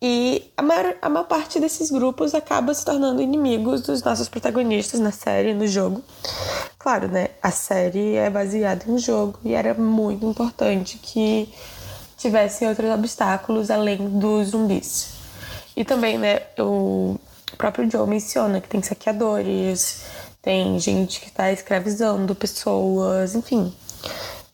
E 0.00 0.52
a 0.56 0.62
maior, 0.62 0.94
a 1.02 1.08
maior 1.08 1.24
parte 1.24 1.58
desses 1.58 1.90
grupos 1.90 2.32
acaba 2.32 2.72
se 2.72 2.84
tornando 2.84 3.20
inimigos 3.20 3.80
dos 3.80 4.00
nossos 4.02 4.28
protagonistas 4.28 5.00
na 5.00 5.10
série, 5.10 5.54
no 5.54 5.66
jogo. 5.66 6.02
Claro, 6.78 7.08
né? 7.08 7.30
A 7.42 7.50
série 7.50 8.14
é 8.14 8.30
baseada 8.30 8.84
em 8.86 8.92
um 8.92 8.98
jogo 8.98 9.40
e 9.44 9.54
era 9.54 9.74
muito 9.74 10.24
importante 10.24 10.98
que 10.98 11.52
tivessem 12.16 12.68
outros 12.68 12.90
obstáculos 12.90 13.70
além 13.70 14.08
dos 14.18 14.48
zumbis. 14.48 15.08
E 15.76 15.84
também, 15.84 16.16
né, 16.16 16.42
o 16.58 17.16
próprio 17.56 17.90
Joe 17.90 18.06
menciona 18.06 18.60
que 18.60 18.68
tem 18.68 18.82
saqueadores, 18.82 20.02
tem 20.40 20.78
gente 20.78 21.20
que 21.20 21.26
está 21.26 21.50
escravizando 21.50 22.34
pessoas, 22.34 23.34
enfim. 23.34 23.72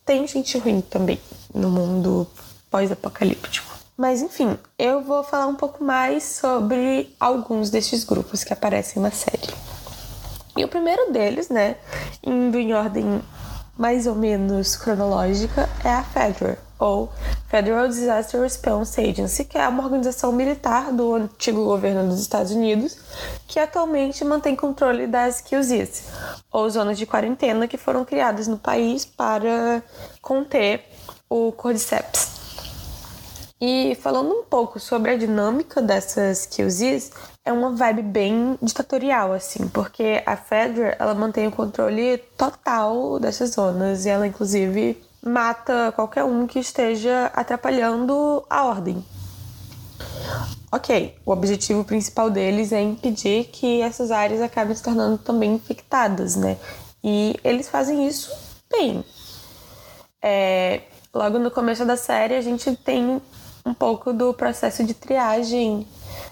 Tem 0.06 0.26
gente 0.26 0.56
ruim 0.58 0.80
também 0.80 1.18
no 1.54 1.70
mundo 1.70 2.26
pós-apocalíptico. 2.70 3.73
Mas 3.96 4.20
enfim, 4.20 4.58
eu 4.76 5.02
vou 5.02 5.22
falar 5.22 5.46
um 5.46 5.54
pouco 5.54 5.84
mais 5.84 6.24
sobre 6.24 7.14
alguns 7.20 7.70
destes 7.70 8.02
grupos 8.02 8.42
que 8.42 8.52
aparecem 8.52 9.00
na 9.00 9.12
série. 9.12 9.54
E 10.56 10.64
o 10.64 10.68
primeiro 10.68 11.12
deles, 11.12 11.48
né, 11.48 11.76
indo 12.22 12.58
em 12.58 12.74
ordem 12.74 13.22
mais 13.76 14.06
ou 14.06 14.14
menos 14.14 14.76
cronológica, 14.76 15.68
é 15.84 15.90
a 15.90 16.02
Federal, 16.02 16.56
ou 16.78 17.12
Federal 17.48 17.88
Disaster 17.88 18.40
Response 18.40 19.00
Agency, 19.00 19.44
que 19.44 19.58
é 19.58 19.66
uma 19.68 19.84
organização 19.84 20.32
militar 20.32 20.92
do 20.92 21.14
antigo 21.14 21.64
governo 21.64 22.08
dos 22.08 22.20
Estados 22.20 22.52
Unidos, 22.52 22.98
que 23.46 23.58
atualmente 23.58 24.24
mantém 24.24 24.56
controle 24.56 25.06
das 25.06 25.40
QZs, 25.40 26.04
ou 26.52 26.68
zonas 26.68 26.98
de 26.98 27.06
quarentena 27.06 27.68
que 27.68 27.76
foram 27.76 28.04
criadas 28.04 28.48
no 28.48 28.58
país 28.58 29.04
para 29.04 29.82
conter 30.20 30.84
o 31.28 31.52
Cordyceps. 31.52 32.33
E 33.66 33.94
falando 33.94 34.30
um 34.30 34.42
pouco 34.42 34.78
sobre 34.78 35.12
a 35.12 35.16
dinâmica 35.16 35.80
dessas 35.80 36.44
QZs, 36.44 37.12
é 37.42 37.50
uma 37.50 37.74
vibe 37.74 38.02
bem 38.02 38.58
ditatorial, 38.60 39.32
assim, 39.32 39.66
porque 39.68 40.22
a 40.26 40.36
Fedra, 40.36 40.94
ela 40.98 41.14
mantém 41.14 41.46
o 41.46 41.50
controle 41.50 42.18
total 42.36 43.18
dessas 43.18 43.52
zonas 43.52 44.04
e 44.04 44.10
ela, 44.10 44.26
inclusive, 44.26 45.02
mata 45.22 45.90
qualquer 45.92 46.24
um 46.24 46.46
que 46.46 46.58
esteja 46.58 47.32
atrapalhando 47.34 48.44
a 48.50 48.66
ordem. 48.66 49.02
Ok, 50.70 51.16
o 51.24 51.32
objetivo 51.32 51.84
principal 51.84 52.28
deles 52.28 52.70
é 52.70 52.82
impedir 52.82 53.44
que 53.44 53.80
essas 53.80 54.10
áreas 54.10 54.42
acabem 54.42 54.76
se 54.76 54.82
tornando 54.82 55.16
também 55.16 55.54
infectadas, 55.54 56.36
né? 56.36 56.58
E 57.02 57.34
eles 57.42 57.66
fazem 57.70 58.06
isso 58.06 58.30
bem. 58.70 59.02
É, 60.22 60.82
logo 61.14 61.38
no 61.38 61.50
começo 61.50 61.86
da 61.86 61.96
série, 61.96 62.34
a 62.34 62.42
gente 62.42 62.76
tem 62.76 63.22
um 63.64 63.72
pouco 63.72 64.12
do 64.12 64.34
processo 64.34 64.84
de 64.84 64.94
triagem 64.94 65.86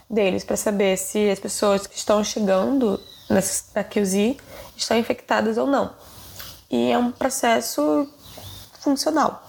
deles 0.08 0.44
para 0.44 0.56
saber 0.56 0.96
se 0.98 1.30
as 1.30 1.38
pessoas 1.38 1.86
que 1.86 1.96
estão 1.96 2.22
chegando 2.22 3.00
na 3.28 3.40
QZ 3.82 4.36
estão 4.76 4.96
infectadas 4.96 5.56
ou 5.56 5.66
não. 5.66 5.92
E 6.70 6.90
é 6.90 6.98
um 6.98 7.10
processo 7.10 8.08
funcional. 8.80 9.42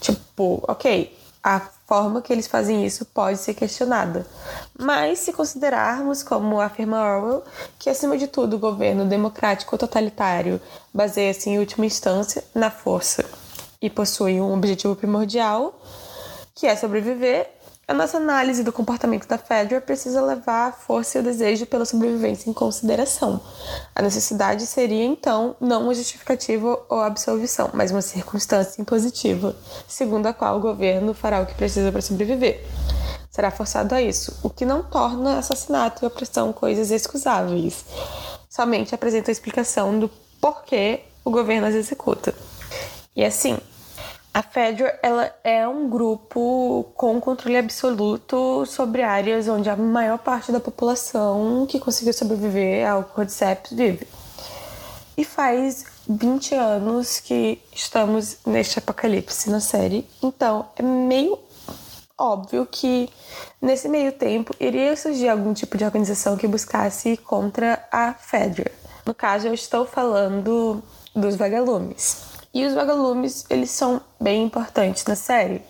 Tipo, 0.00 0.62
ok, 0.66 1.16
a 1.42 1.60
forma 1.86 2.22
que 2.22 2.32
eles 2.32 2.46
fazem 2.46 2.84
isso 2.84 3.04
pode 3.04 3.38
ser 3.38 3.54
questionada. 3.54 4.26
Mas 4.78 5.20
se 5.20 5.32
considerarmos, 5.32 6.22
como 6.22 6.60
afirma 6.60 7.02
Orwell, 7.02 7.44
que 7.78 7.90
acima 7.90 8.16
de 8.16 8.26
tudo 8.26 8.56
o 8.56 8.58
governo 8.58 9.04
democrático 9.04 9.76
totalitário 9.76 10.60
baseia-se 10.92 11.50
em 11.50 11.58
última 11.58 11.86
instância 11.86 12.42
na 12.54 12.70
força 12.70 13.24
e 13.80 13.90
possui 13.90 14.40
um 14.40 14.54
objetivo 14.54 14.96
primordial, 14.96 15.78
que 16.54 16.66
é 16.66 16.76
sobreviver, 16.76 17.50
a 17.86 17.92
nossa 17.92 18.16
análise 18.16 18.62
do 18.62 18.72
comportamento 18.72 19.26
da 19.26 19.36
Fedra 19.36 19.78
precisa 19.80 20.22
levar 20.22 20.68
a 20.68 20.72
força 20.72 21.18
e 21.18 21.20
o 21.20 21.24
desejo 21.24 21.66
pela 21.66 21.84
sobrevivência 21.84 22.48
em 22.48 22.52
consideração. 22.52 23.40
A 23.94 24.00
necessidade 24.00 24.64
seria, 24.64 25.04
então, 25.04 25.54
não 25.60 25.82
uma 25.82 25.94
justificativa 25.94 26.80
ou 26.88 27.00
absolvição, 27.00 27.70
mas 27.74 27.90
uma 27.90 28.00
circunstância 28.00 28.80
impositiva, 28.80 29.54
segundo 29.86 30.26
a 30.26 30.32
qual 30.32 30.56
o 30.56 30.60
governo 30.60 31.12
fará 31.12 31.42
o 31.42 31.46
que 31.46 31.54
precisa 31.54 31.92
para 31.92 32.00
sobreviver. 32.00 32.64
Será 33.30 33.50
forçado 33.50 33.94
a 33.94 34.00
isso, 34.00 34.38
o 34.42 34.48
que 34.48 34.64
não 34.64 34.82
torna 34.82 35.38
assassinato 35.38 36.04
e 36.04 36.06
opressão 36.06 36.52
coisas 36.52 36.90
excusáveis. 36.90 37.84
Somente 38.48 38.94
apresenta 38.94 39.30
a 39.30 39.32
explicação 39.32 39.98
do 39.98 40.08
porquê 40.40 41.00
o 41.24 41.30
governo 41.30 41.66
as 41.66 41.74
executa. 41.74 42.32
E 43.14 43.24
assim, 43.24 43.58
a 44.34 44.42
Fedra 44.42 44.98
ela 45.00 45.32
é 45.44 45.66
um 45.68 45.88
grupo 45.88 46.86
com 46.96 47.20
controle 47.20 47.56
absoluto 47.56 48.66
sobre 48.66 49.00
áreas 49.00 49.46
onde 49.46 49.70
a 49.70 49.76
maior 49.76 50.18
parte 50.18 50.50
da 50.50 50.58
população 50.58 51.64
que 51.68 51.78
conseguiu 51.78 52.12
sobreviver 52.12 52.90
ao 52.90 53.04
Cordyceps 53.04 53.70
vive. 53.70 54.08
E 55.16 55.24
faz 55.24 55.84
20 56.08 56.52
anos 56.56 57.20
que 57.20 57.62
estamos 57.72 58.38
neste 58.44 58.80
apocalipse 58.80 59.48
na 59.48 59.60
série, 59.60 60.04
então 60.20 60.66
é 60.74 60.82
meio 60.82 61.38
óbvio 62.18 62.66
que 62.68 63.08
nesse 63.62 63.88
meio 63.88 64.10
tempo 64.10 64.52
iria 64.58 64.96
surgir 64.96 65.28
algum 65.28 65.54
tipo 65.54 65.78
de 65.78 65.84
organização 65.84 66.36
que 66.36 66.48
buscasse 66.48 67.16
contra 67.18 67.86
a 67.90 68.12
Fedra. 68.14 68.72
No 69.06 69.14
caso, 69.14 69.46
eu 69.46 69.54
estou 69.54 69.86
falando 69.86 70.82
dos 71.14 71.36
vagalumes. 71.36 72.33
E 72.54 72.64
os 72.64 72.72
vagalumes, 72.72 73.44
eles 73.50 73.70
são 73.70 74.00
bem 74.20 74.44
importantes 74.44 75.04
na 75.06 75.16
série. 75.16 75.60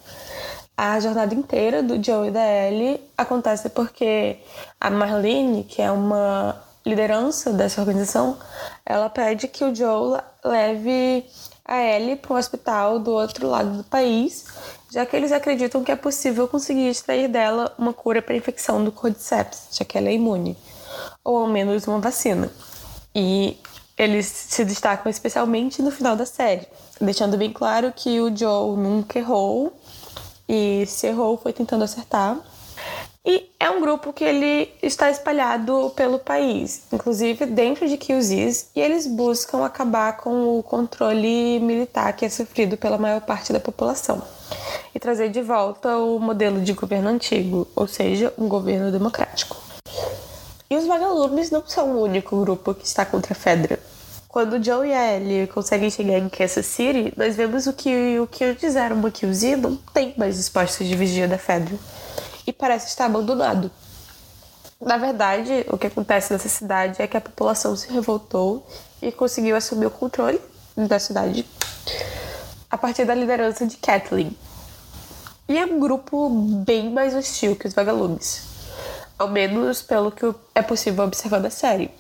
A 0.77 1.01
jornada 1.01 1.35
inteira 1.35 1.83
do 1.83 2.03
Joe 2.03 2.29
e 2.29 2.31
da 2.31 2.45
Ellie 2.45 3.01
acontece 3.17 3.71
porque 3.71 4.37
a 4.79 4.91
Marlene, 4.91 5.65
que 5.65 5.81
é 5.81 5.91
uma 5.91 6.63
liderança 6.85 7.53
dessa 7.55 7.81
organização, 7.81 8.37
ela 8.85 9.09
pede 9.09 9.49
que 9.49 9.65
o 9.65 9.75
Joe 9.75 10.21
leve 10.45 11.25
a 11.65 11.81
Ellie 11.81 12.17
para 12.17 12.35
um 12.35 12.37
hospital 12.37 12.99
do 12.99 13.13
outro 13.13 13.49
lado 13.49 13.79
do 13.79 13.85
país, 13.85 14.45
já 14.93 15.07
que 15.07 15.17
eles 15.17 15.33
acreditam 15.33 15.83
que 15.83 15.91
é 15.91 15.97
possível 15.97 16.47
conseguir 16.47 16.89
extrair 16.89 17.29
dela 17.29 17.73
uma 17.79 17.95
cura 17.95 18.21
para 18.21 18.35
a 18.35 18.37
infecção 18.37 18.85
do 18.85 18.93
Cordyceps, 18.93 19.69
já 19.73 19.87
que 19.87 19.97
ela 19.97 20.09
é 20.09 20.13
imune, 20.13 20.55
ou 21.25 21.39
ao 21.39 21.49
menos 21.49 21.87
uma 21.87 21.99
vacina. 21.99 22.51
E 23.15 23.57
eles 23.97 24.27
se 24.27 24.65
destacam 24.65 25.11
especialmente 25.11 25.81
no 25.81 25.91
final 25.91 26.17
da 26.17 26.27
série, 26.27 26.67
deixando 27.01 27.37
bem 27.37 27.53
claro 27.53 27.93
que 27.95 28.21
o 28.21 28.35
Joe 28.35 28.77
nunca 28.77 29.19
errou 29.19 29.73
e 30.49 30.85
se 30.87 31.07
errou 31.07 31.37
foi 31.37 31.53
tentando 31.53 31.85
acertar. 31.85 32.39
E 33.27 33.51
é 33.59 33.71
um 33.71 33.81
grupo 33.81 34.13
que 34.13 34.23
ele 34.23 34.71
está 34.83 35.11
espalhado 35.11 35.91
pelo 35.97 36.19
país, 36.19 36.83
inclusive 36.93 37.47
dentro 37.47 37.89
de 37.89 37.97
QZs, 37.97 38.67
e 38.77 38.81
eles 38.81 39.07
buscam 39.07 39.65
acabar 39.65 40.19
com 40.19 40.59
o 40.59 40.63
controle 40.63 41.59
militar 41.61 42.13
que 42.13 42.27
é 42.27 42.29
sofrido 42.29 42.77
pela 42.77 42.99
maior 42.99 43.23
parte 43.23 43.51
da 43.51 43.59
população 43.59 44.23
e 44.95 45.01
trazer 45.01 45.31
de 45.31 45.41
volta 45.41 45.97
o 45.97 46.19
modelo 46.19 46.61
de 46.61 46.75
governo 46.75 47.09
antigo, 47.09 47.67
ou 47.75 47.89
seja, 47.89 48.33
um 48.37 48.47
governo 48.47 48.93
democrático. 48.93 49.74
E 50.75 50.77
os 50.77 50.87
vagalumes 50.87 51.53
não 51.53 51.63
são 51.65 51.93
o 51.93 52.03
único 52.03 52.37
grupo 52.41 52.75
que 52.75 52.85
está 52.85 53.07
contra 53.07 53.33
Fedra. 53.33 53.79
Quando 54.27 54.61
Joe 54.61 54.89
e 54.89 54.93
Ellie 54.93 55.47
conseguem 55.47 55.89
chegar 55.89 56.19
em 56.19 56.29
Kansas 56.29 56.67
City, 56.67 57.15
nós 57.17 57.37
vemos 57.37 57.69
o 57.69 57.73
que 57.73 58.19
o 58.19 58.27
que 58.27 58.43
antes 58.43 58.75
era 58.75 58.93
uma 58.93 59.09
QZ 59.09 59.57
não 59.57 59.77
tem 59.77 60.13
mais 60.17 60.37
os 60.37 60.49
postos 60.49 60.89
de 60.89 60.97
vigia 60.97 61.29
da 61.29 61.39
Fedra 61.39 61.79
e 62.45 62.53
parece 62.53 62.89
estar 62.89 63.05
abandonado. 63.05 63.71
Na 64.81 64.97
verdade, 64.97 65.65
o 65.71 65.79
que 65.79 65.87
acontece 65.87 66.33
nessa 66.33 66.49
cidade 66.49 67.01
é 67.01 67.07
que 67.07 67.17
a 67.17 67.21
população 67.21 67.77
se 67.77 67.93
revoltou 67.93 68.67
e 69.01 69.13
conseguiu 69.13 69.55
assumir 69.55 69.87
o 69.87 69.93
controle 69.93 70.41
da 70.77 70.99
cidade 70.99 71.47
a 72.69 72.77
partir 72.77 73.05
da 73.05 73.15
liderança 73.15 73.65
de 73.65 73.77
Kathleen. 73.77 74.37
E 75.49 75.57
é 75.57 75.65
um 75.65 75.79
grupo 75.79 76.29
bem 76.67 76.91
mais 76.91 77.15
hostil 77.15 77.55
que 77.55 77.69
os 77.69 77.75
vagalumes 77.75 78.54
ao 79.19 79.29
menos 79.29 79.83
pelo 79.83 80.11
que 80.11 80.25
é 80.55 80.63
possível 80.63 81.05
observar 81.05 81.41
da 81.41 81.51
série. 81.51 81.91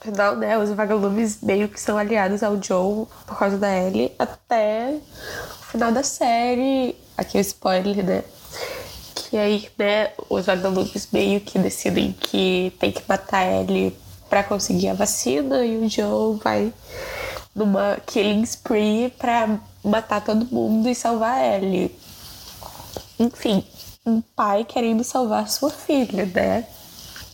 Afinal, 0.00 0.36
né, 0.36 0.58
os 0.58 0.70
vagalumes 0.70 1.38
meio 1.42 1.68
que 1.68 1.80
são 1.80 1.96
aliados 1.96 2.42
ao 2.42 2.62
Joe 2.62 3.06
por 3.26 3.38
causa 3.38 3.56
da 3.56 3.74
Ellie 3.74 4.12
até 4.18 4.98
o 5.60 5.64
final 5.64 5.90
da 5.90 6.02
série. 6.02 6.94
Aqui 7.16 7.38
o 7.38 7.40
spoiler, 7.40 8.04
né? 8.04 8.22
Que 9.14 9.38
aí, 9.38 9.68
né, 9.78 10.10
os 10.28 10.44
vagalumes 10.44 11.08
meio 11.10 11.40
que 11.40 11.58
decidem 11.58 12.12
que 12.12 12.72
tem 12.78 12.92
que 12.92 13.02
matar 13.08 13.38
a 13.38 13.60
Ellie 13.62 13.96
pra 14.28 14.44
conseguir 14.44 14.88
a 14.88 14.94
vacina 14.94 15.64
e 15.64 15.78
o 15.78 15.88
Joe 15.88 16.38
vai 16.42 16.72
numa 17.54 17.96
killing 18.04 18.42
spree 18.42 19.10
pra 19.18 19.58
matar 19.82 20.22
todo 20.22 20.44
mundo 20.46 20.88
e 20.88 20.94
salvar 20.94 21.42
Ellie. 21.42 21.96
Enfim, 23.18 23.64
um 24.06 24.20
pai 24.20 24.64
querendo 24.64 25.02
salvar 25.02 25.48
sua 25.48 25.70
filha, 25.70 26.26
né? 26.26 26.66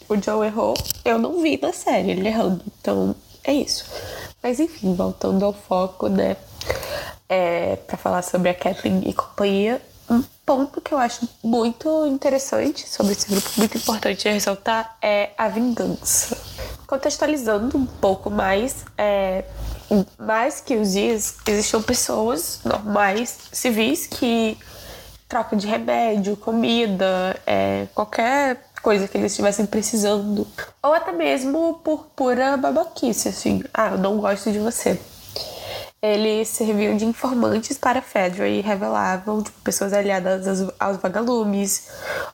O 0.09 0.21
Joe 0.21 0.47
errou, 0.47 0.75
eu 1.05 1.19
não 1.19 1.41
vi 1.41 1.59
na 1.61 1.73
série 1.73 2.13
ele 2.13 2.29
errando, 2.29 2.63
então 2.81 3.15
é 3.45 3.53
isso. 3.53 3.85
Mas 4.43 4.59
enfim, 4.59 4.95
voltando 4.95 5.45
ao 5.45 5.53
foco, 5.53 6.09
né? 6.09 6.37
É, 7.29 7.77
para 7.77 7.97
falar 7.97 8.23
sobre 8.23 8.49
a 8.49 8.55
Kathleen 8.55 9.03
e 9.09 9.13
companhia, 9.13 9.81
um 10.09 10.23
ponto 10.45 10.81
que 10.81 10.93
eu 10.93 10.99
acho 10.99 11.29
muito 11.43 12.07
interessante 12.07 12.89
sobre 12.89 13.13
esse 13.13 13.29
grupo, 13.29 13.49
muito 13.57 13.79
importante 13.79 14.29
ressaltar, 14.29 14.97
é 15.01 15.31
a 15.39 15.49
vingança. 15.49 16.37
Contextualizando 16.89 17.77
um 17.79 17.87
pouco 17.87 18.29
mais, 18.29 18.85
é, 18.99 19.45
mais 20.19 20.61
que 20.61 20.75
os 20.75 20.93
dias, 20.93 21.37
existiam 21.47 21.81
pessoas 21.81 22.61
normais, 22.65 23.39
civis, 23.53 24.09
que 24.09 24.59
troca 25.31 25.55
de 25.55 25.67
remédio, 25.69 26.37
comida, 26.37 27.41
é, 27.47 27.87
qualquer 27.95 28.65
coisa 28.83 29.07
que 29.07 29.17
eles 29.17 29.31
estivessem 29.31 29.65
precisando. 29.65 30.45
Ou 30.83 30.93
até 30.93 31.13
mesmo 31.13 31.81
por 31.85 32.07
pura 32.17 32.57
babaquice, 32.57 33.29
assim. 33.29 33.63
Ah, 33.73 33.91
eu 33.93 33.99
não 33.99 34.19
gosto 34.19 34.51
de 34.51 34.59
você. 34.59 35.01
Eles 36.03 36.49
serviam 36.49 36.97
de 36.97 37.05
informantes 37.05 37.79
para 37.79 38.03
Fedra 38.03 38.49
e 38.49 38.61
revelavam 38.61 39.43
tipo, 39.43 39.61
pessoas 39.61 39.93
aliadas 39.93 40.49
aos, 40.49 40.73
aos 40.81 40.97
vagalumes 40.97 41.91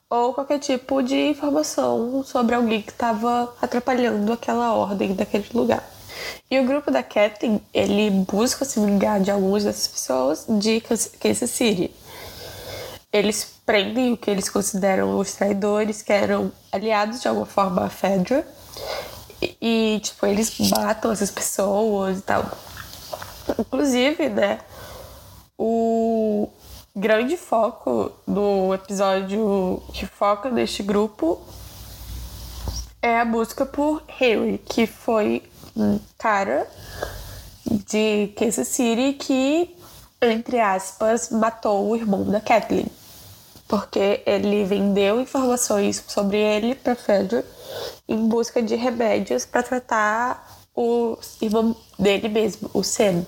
ou 0.09 0.33
qualquer 0.33 0.57
tipo 0.57 1.03
de 1.03 1.29
informação 1.31 2.23
sobre 2.23 2.55
alguém 2.55 2.81
que 2.81 2.91
estava 2.91 3.53
atrapalhando 3.61 4.31
aquela 4.31 4.73
ordem 4.73 5.13
daquele 5.13 5.47
lugar. 5.53 5.83
E 6.49 6.57
o 6.59 6.65
grupo 6.65 6.89
da 6.89 7.03
Captain, 7.03 7.61
ele 7.73 8.09
busca 8.09 8.63
se 8.63 8.79
vingar 8.79 9.19
de 9.19 9.29
algumas 9.29 9.65
dessas 9.65 9.87
pessoas 9.87 10.45
de 10.47 10.81
Kansas 11.19 11.49
City. 11.51 11.93
Eles 13.11 13.59
prendem 13.65 14.13
o 14.13 14.17
que 14.17 14.29
eles 14.29 14.49
consideram 14.49 15.17
os 15.17 15.33
traidores, 15.33 16.01
que 16.01 16.11
eram 16.11 16.51
aliados 16.71 17.21
de 17.21 17.27
alguma 17.27 17.45
forma 17.45 17.85
à 17.85 17.89
Fedra. 17.89 18.45
E, 19.41 19.57
e 19.61 19.99
tipo, 20.01 20.25
eles 20.25 20.57
matam 20.69 21.11
essas 21.11 21.31
pessoas 21.31 22.19
e 22.19 22.21
tal. 22.21 22.45
Inclusive, 23.57 24.29
né, 24.29 24.59
o 25.57 26.49
grande 26.95 27.37
foco 27.37 28.11
do 28.27 28.73
episódio 28.73 29.81
que 29.93 30.05
foca 30.05 30.49
neste 30.49 30.83
grupo 30.83 31.39
é 33.01 33.19
a 33.19 33.25
busca 33.25 33.65
por 33.65 34.03
Harry, 34.07 34.57
que 34.57 34.85
foi 34.85 35.43
um 35.75 35.99
cara 36.17 36.67
de 37.65 38.33
Kansas 38.37 38.67
City 38.67 39.13
que, 39.13 39.75
entre 40.21 40.59
aspas, 40.59 41.29
matou 41.29 41.89
o 41.89 41.95
irmão 41.95 42.23
da 42.23 42.41
Kathleen. 42.41 42.87
Porque 43.67 44.21
ele 44.25 44.63
vendeu 44.63 45.19
informações 45.19 46.03
sobre 46.07 46.37
ele 46.37 46.75
para 46.75 46.95
Fedor 46.95 47.43
em 48.07 48.27
busca 48.27 48.61
de 48.61 48.75
remédios 48.75 49.45
para 49.45 49.63
tratar 49.63 50.57
o 50.75 51.17
irmão 51.41 51.75
dele 51.97 52.29
mesmo, 52.29 52.69
o 52.73 52.83
Sam. 52.83 53.25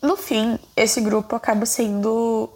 No 0.00 0.16
fim, 0.16 0.58
esse 0.76 1.00
grupo 1.00 1.34
acaba 1.36 1.66
sendo 1.66 2.48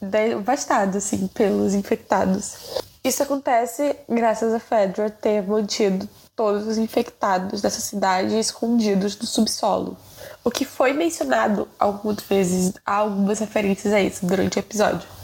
devastado 0.00 0.98
assim, 0.98 1.26
pelos 1.28 1.74
infectados. 1.74 2.82
Isso 3.04 3.22
acontece 3.22 3.96
graças 4.08 4.52
a 4.52 4.58
Fedra 4.58 5.10
ter 5.10 5.46
mantido 5.46 6.08
todos 6.34 6.66
os 6.66 6.76
infectados 6.76 7.60
dessa 7.60 7.80
cidade 7.80 8.38
escondidos 8.38 9.16
no 9.18 9.26
subsolo. 9.26 9.96
O 10.42 10.50
que 10.50 10.64
foi 10.64 10.92
mencionado 10.92 11.68
algumas 11.78 12.22
vezes, 12.22 12.72
há 12.84 12.96
algumas 12.96 13.38
referências 13.38 13.92
a 13.92 14.00
isso 14.00 14.26
durante 14.26 14.58
o 14.58 14.60
episódio. 14.60 15.15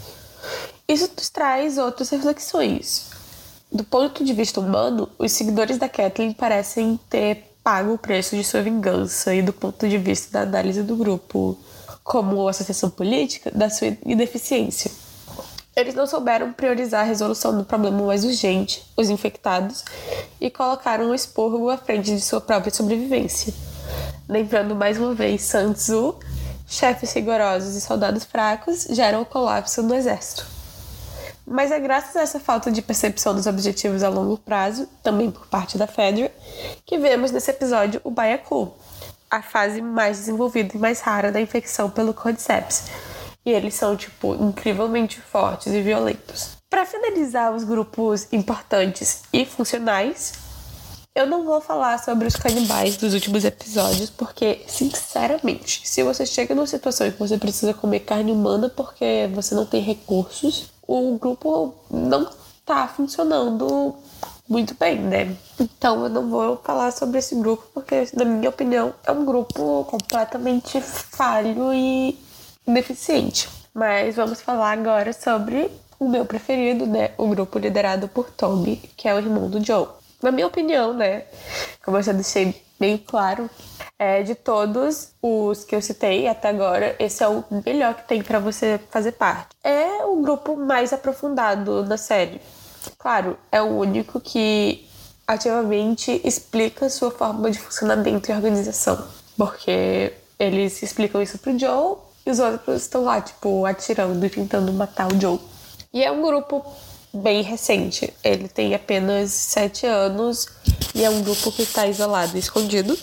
Isso 0.87 1.09
nos 1.15 1.29
traz 1.29 1.77
outras 1.77 2.09
reflexões. 2.09 3.09
Do 3.71 3.83
ponto 3.83 4.23
de 4.23 4.33
vista 4.33 4.59
humano, 4.59 5.09
os 5.17 5.31
seguidores 5.31 5.77
da 5.77 5.87
Kathleen 5.87 6.33
parecem 6.33 6.99
ter 7.09 7.55
pago 7.63 7.93
o 7.93 7.97
preço 7.97 8.35
de 8.35 8.43
sua 8.43 8.61
vingança 8.61 9.33
e 9.33 9.41
do 9.41 9.53
ponto 9.53 9.87
de 9.87 9.97
vista 9.97 10.31
da 10.31 10.41
análise 10.41 10.83
do 10.83 10.95
grupo 10.95 11.57
como 12.03 12.47
associação 12.47 12.89
política 12.89 13.49
da 13.49 13.69
sua 13.69 13.97
ineficiência. 14.05 14.91
Eles 15.75 15.95
não 15.95 16.05
souberam 16.05 16.53
priorizar 16.53 17.01
a 17.01 17.07
resolução 17.07 17.57
do 17.57 17.63
problema 17.63 18.05
mais 18.05 18.25
urgente, 18.25 18.85
os 18.95 19.09
infectados, 19.09 19.83
e 20.39 20.51
colocaram 20.51 21.09
o 21.09 21.15
expurgo 21.15 21.69
à 21.69 21.77
frente 21.77 22.13
de 22.13 22.21
sua 22.21 22.41
própria 22.41 22.71
sobrevivência. 22.71 23.53
Lembrando 24.29 24.75
mais 24.75 24.99
uma 24.99 25.15
vez 25.15 25.41
Sun 25.43 25.73
Tzu, 25.73 26.19
chefes 26.67 27.13
rigorosos 27.13 27.75
e 27.75 27.81
soldados 27.81 28.25
fracos 28.25 28.85
geram 28.89 29.21
o 29.21 29.25
colapso 29.25 29.81
no 29.81 29.95
exército. 29.95 30.52
Mas 31.45 31.71
é 31.71 31.79
graças 31.79 32.15
a 32.15 32.21
essa 32.21 32.39
falta 32.39 32.71
de 32.71 32.81
percepção 32.81 33.35
dos 33.35 33.47
objetivos 33.47 34.01
a 34.01 34.09
longo 34.09 34.37
prazo, 34.37 34.87
também 35.01 35.29
por 35.29 35.47
parte 35.47 35.77
da 35.77 35.87
Fedra, 35.87 36.31
que 36.85 36.97
vemos 36.97 37.31
nesse 37.31 37.51
episódio 37.51 37.99
o 38.03 38.11
Baiacu, 38.11 38.73
a 39.29 39.41
fase 39.41 39.81
mais 39.81 40.17
desenvolvida 40.17 40.75
e 40.75 40.79
mais 40.79 41.01
rara 41.01 41.31
da 41.31 41.41
infecção 41.41 41.89
pelo 41.89 42.13
Cordyceps, 42.13 42.85
e 43.45 43.51
eles 43.51 43.73
são, 43.73 43.95
tipo, 43.97 44.35
incrivelmente 44.35 45.19
fortes 45.19 45.73
e 45.73 45.81
violentos. 45.81 46.51
Para 46.69 46.85
finalizar 46.85 47.53
os 47.53 47.63
grupos 47.63 48.31
importantes 48.31 49.23
e 49.33 49.45
funcionais, 49.45 50.33
eu 51.15 51.27
não 51.27 51.45
vou 51.45 51.61
falar 51.61 51.99
sobre 51.99 52.27
os 52.27 52.35
canibais 52.35 52.97
dos 52.97 53.13
últimos 53.13 53.45
episódios, 53.45 54.09
porque, 54.09 54.61
sinceramente, 54.67 55.81
se 55.83 56.01
você 56.01 56.25
chega 56.25 56.55
numa 56.55 56.65
situação 56.65 57.05
em 57.05 57.11
que 57.11 57.19
você 57.19 57.37
precisa 57.37 57.73
comer 57.73 57.99
carne 57.99 58.31
humana 58.31 58.69
porque 58.69 59.29
você 59.33 59.53
não 59.53 59.65
tem 59.65 59.81
recursos, 59.81 60.72
o 60.87 61.17
grupo 61.17 61.73
não 61.89 62.29
tá 62.65 62.87
funcionando 62.87 63.95
muito 64.47 64.75
bem, 64.75 64.99
né? 64.99 65.35
Então 65.59 66.03
eu 66.03 66.09
não 66.09 66.29
vou 66.29 66.57
falar 66.57 66.91
sobre 66.91 67.19
esse 67.19 67.35
grupo 67.35 67.65
porque, 67.73 68.07
na 68.13 68.25
minha 68.25 68.49
opinião, 68.49 68.93
é 69.05 69.11
um 69.11 69.25
grupo 69.25 69.85
completamente 69.85 70.79
falho 70.81 71.73
e 71.73 72.17
deficiente. 72.67 73.49
Mas 73.73 74.15
vamos 74.15 74.41
falar 74.41 74.71
agora 74.71 75.11
sobre 75.13 75.71
o 75.99 76.07
meu 76.07 76.25
preferido, 76.25 76.85
né? 76.85 77.11
O 77.17 77.27
grupo 77.27 77.57
liderado 77.57 78.07
por 78.07 78.29
Tommy, 78.29 78.77
que 78.95 79.07
é 79.07 79.13
o 79.13 79.17
irmão 79.17 79.49
do 79.49 79.63
Joe. 79.63 79.87
Na 80.21 80.31
minha 80.31 80.47
opinião, 80.47 80.93
né? 80.93 81.23
Como 81.83 81.97
eu 81.97 82.03
já 82.03 82.11
deixei 82.11 82.61
bem 82.83 82.97
claro, 82.97 83.49
é, 83.97 84.23
de 84.23 84.35
todos 84.35 85.13
os 85.21 85.63
que 85.63 85.73
eu 85.73 85.81
citei 85.81 86.27
até 86.27 86.49
agora, 86.49 86.97
esse 86.99 87.23
é 87.23 87.27
o 87.29 87.41
melhor 87.65 87.93
que 87.93 88.05
tem 88.05 88.21
para 88.21 88.39
você 88.39 88.77
fazer 88.91 89.13
parte. 89.13 89.55
É 89.63 90.03
o 90.03 90.21
grupo 90.21 90.57
mais 90.57 90.91
aprofundado 90.91 91.83
da 91.83 91.95
série. 91.95 92.41
Claro, 92.97 93.37
é 93.49 93.61
o 93.61 93.67
único 93.67 94.19
que 94.19 94.85
ativamente 95.25 96.19
explica 96.25 96.89
sua 96.89 97.09
forma 97.09 97.49
de 97.49 97.57
funcionamento 97.57 98.29
e 98.29 98.35
organização. 98.35 99.01
Porque 99.37 100.11
eles 100.37 100.83
explicam 100.83 101.21
isso 101.21 101.37
pro 101.37 101.57
Joe 101.57 101.95
e 102.25 102.31
os 102.31 102.39
outros 102.39 102.81
estão 102.81 103.05
lá, 103.05 103.21
tipo, 103.21 103.65
atirando 103.65 104.25
e 104.25 104.29
tentando 104.29 104.73
matar 104.73 105.07
o 105.09 105.17
Joe. 105.17 105.39
E 105.93 106.03
é 106.03 106.11
um 106.11 106.21
grupo 106.21 106.65
bem 107.13 107.41
recente. 107.41 108.13
Ele 108.23 108.47
tem 108.47 108.73
apenas 108.73 109.31
sete 109.31 109.85
anos 109.85 110.47
e 110.95 111.03
é 111.03 111.09
um 111.09 111.21
grupo 111.21 111.51
que 111.51 111.61
está 111.61 111.87
isolado 111.87 112.35
e 112.35 112.39
escondido 112.39 112.97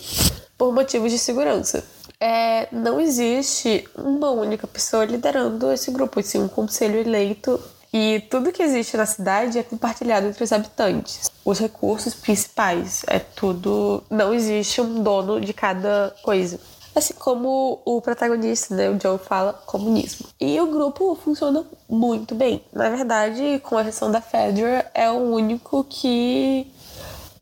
por 0.57 0.73
motivos 0.73 1.11
de 1.11 1.17
segurança. 1.17 1.83
É, 2.19 2.67
não 2.71 2.99
existe 2.99 3.87
uma 3.95 4.29
única 4.29 4.67
pessoa 4.67 5.05
liderando 5.05 5.71
esse 5.71 5.89
grupo, 5.89 6.21
sim 6.21 6.39
um 6.39 6.47
conselho 6.47 6.99
eleito 6.99 7.59
e 7.93 8.21
tudo 8.29 8.53
que 8.53 8.63
existe 8.63 8.95
na 8.95 9.05
cidade 9.05 9.57
é 9.57 9.63
compartilhado 9.63 10.27
entre 10.27 10.43
os 10.43 10.51
habitantes. 10.53 11.29
Os 11.43 11.59
recursos 11.59 12.13
principais 12.13 13.03
é 13.07 13.19
tudo. 13.19 14.01
Não 14.09 14.33
existe 14.33 14.79
um 14.79 15.03
dono 15.03 15.41
de 15.41 15.51
cada 15.51 16.15
coisa. 16.23 16.57
Assim 16.93 17.13
como 17.13 17.81
o 17.85 18.01
protagonista, 18.01 18.75
né, 18.75 18.89
o 18.89 18.99
Joe, 18.99 19.17
fala 19.17 19.53
comunismo. 19.53 20.27
E 20.39 20.59
o 20.59 20.67
grupo 20.67 21.15
funciona 21.15 21.65
muito 21.89 22.35
bem. 22.35 22.63
Na 22.73 22.89
verdade, 22.89 23.59
com 23.63 23.77
a 23.77 23.81
exceção 23.81 24.11
da 24.11 24.21
Fedra, 24.21 24.89
é 24.93 25.09
o 25.09 25.15
único 25.15 25.83
que 25.85 26.71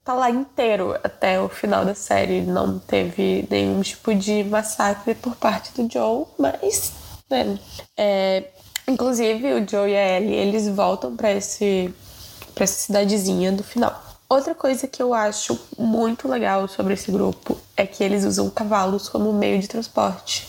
tá 0.03 0.13
lá 0.13 0.29
inteiro 0.29 0.95
até 1.03 1.41
o 1.41 1.49
final 1.49 1.83
da 1.83 1.95
série. 1.95 2.41
Não 2.41 2.77
teve 2.77 3.47
nenhum 3.49 3.81
tipo 3.81 4.13
de 4.13 4.43
massacre 4.43 5.15
por 5.15 5.35
parte 5.35 5.71
do 5.73 5.91
Joe, 5.91 6.25
mas, 6.37 6.93
né, 7.29 7.57
é, 7.97 8.43
Inclusive, 8.89 9.53
o 9.53 9.69
Joe 9.69 9.91
e 9.91 9.95
a 9.95 10.17
Ellie, 10.17 10.33
eles 10.33 10.67
voltam 10.67 11.15
para 11.15 11.31
esse 11.31 11.93
para 12.55 12.63
essa 12.63 12.73
cidadezinha 12.73 13.51
do 13.51 13.63
final. 13.63 14.08
Outra 14.29 14.53
coisa 14.53 14.87
que 14.87 15.01
eu 15.01 15.11
acho 15.11 15.59
muito 15.75 16.27
legal 16.27 16.67
sobre 16.67 16.93
esse 16.93 17.11
grupo 17.11 17.57
é 17.75 17.87
que 17.87 18.03
eles 18.03 18.23
usam 18.23 18.47
cavalos 18.49 19.09
como 19.09 19.33
meio 19.33 19.59
de 19.59 19.67
transporte, 19.67 20.47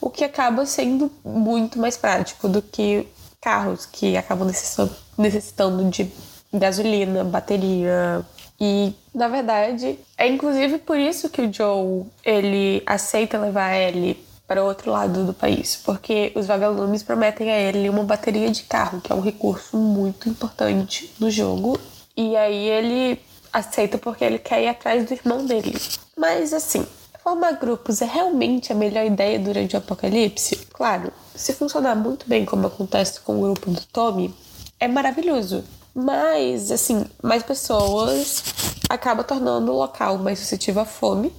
o 0.00 0.08
que 0.08 0.24
acaba 0.24 0.64
sendo 0.64 1.12
muito 1.22 1.78
mais 1.78 1.94
prático 1.94 2.48
do 2.48 2.62
que 2.62 3.06
carros 3.38 3.84
que 3.84 4.16
acabam 4.16 4.50
necessitando 5.18 5.90
de 5.90 6.10
gasolina, 6.52 7.22
bateria, 7.22 8.24
E, 8.60 8.92
na 9.14 9.28
verdade, 9.28 9.98
é 10.16 10.26
inclusive 10.26 10.78
por 10.78 10.98
isso 10.98 11.28
que 11.28 11.42
o 11.42 11.52
Joe, 11.52 12.06
ele 12.24 12.82
aceita 12.86 13.38
levar 13.38 13.66
a 13.70 13.78
Ellie 13.78 14.16
para 14.48 14.64
o 14.64 14.66
outro 14.66 14.90
lado 14.90 15.24
do 15.24 15.34
país, 15.34 15.76
porque 15.76 16.32
os 16.34 16.46
vagalumes 16.46 17.02
prometem 17.02 17.50
a 17.50 17.58
ele 17.60 17.88
uma 17.88 18.02
bateria 18.02 18.50
de 18.50 18.62
carro, 18.62 19.00
que 19.00 19.12
é 19.12 19.14
um 19.14 19.20
recurso 19.20 19.76
muito 19.76 20.28
importante 20.28 21.12
no 21.20 21.30
jogo. 21.30 21.78
E 22.18 22.36
aí 22.36 22.68
ele 22.68 23.20
aceita 23.52 23.96
porque 23.96 24.24
ele 24.24 24.40
quer 24.40 24.60
ir 24.60 24.66
atrás 24.66 25.06
do 25.06 25.14
irmão 25.14 25.46
dele. 25.46 25.80
Mas 26.16 26.52
assim, 26.52 26.84
formar 27.22 27.52
grupos 27.52 28.02
é 28.02 28.06
realmente 28.06 28.72
a 28.72 28.74
melhor 28.74 29.06
ideia 29.06 29.38
durante 29.38 29.76
o 29.76 29.78
apocalipse? 29.78 30.56
Claro, 30.72 31.12
se 31.36 31.52
funcionar 31.52 31.94
muito 31.94 32.28
bem 32.28 32.44
como 32.44 32.66
acontece 32.66 33.20
com 33.20 33.38
o 33.38 33.42
grupo 33.42 33.70
do 33.70 33.80
Tommy, 33.86 34.34
é 34.80 34.88
maravilhoso. 34.88 35.62
Mas, 35.94 36.72
assim, 36.72 37.06
mais 37.22 37.44
pessoas 37.44 38.42
acaba 38.88 39.22
tornando 39.22 39.70
o 39.70 39.76
local 39.76 40.18
mais 40.18 40.40
suscetível 40.40 40.82
à 40.82 40.84
fome, 40.84 41.32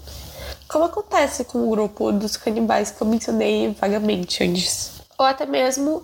como 0.70 0.86
acontece 0.86 1.44
com 1.44 1.68
o 1.68 1.72
grupo 1.72 2.10
dos 2.14 2.38
canibais 2.38 2.90
que 2.90 3.02
eu 3.02 3.08
mencionei 3.08 3.76
vagamente 3.78 4.46
antes. 4.46 4.92
Ou 5.18 5.26
até 5.26 5.46
mesmo 5.46 6.04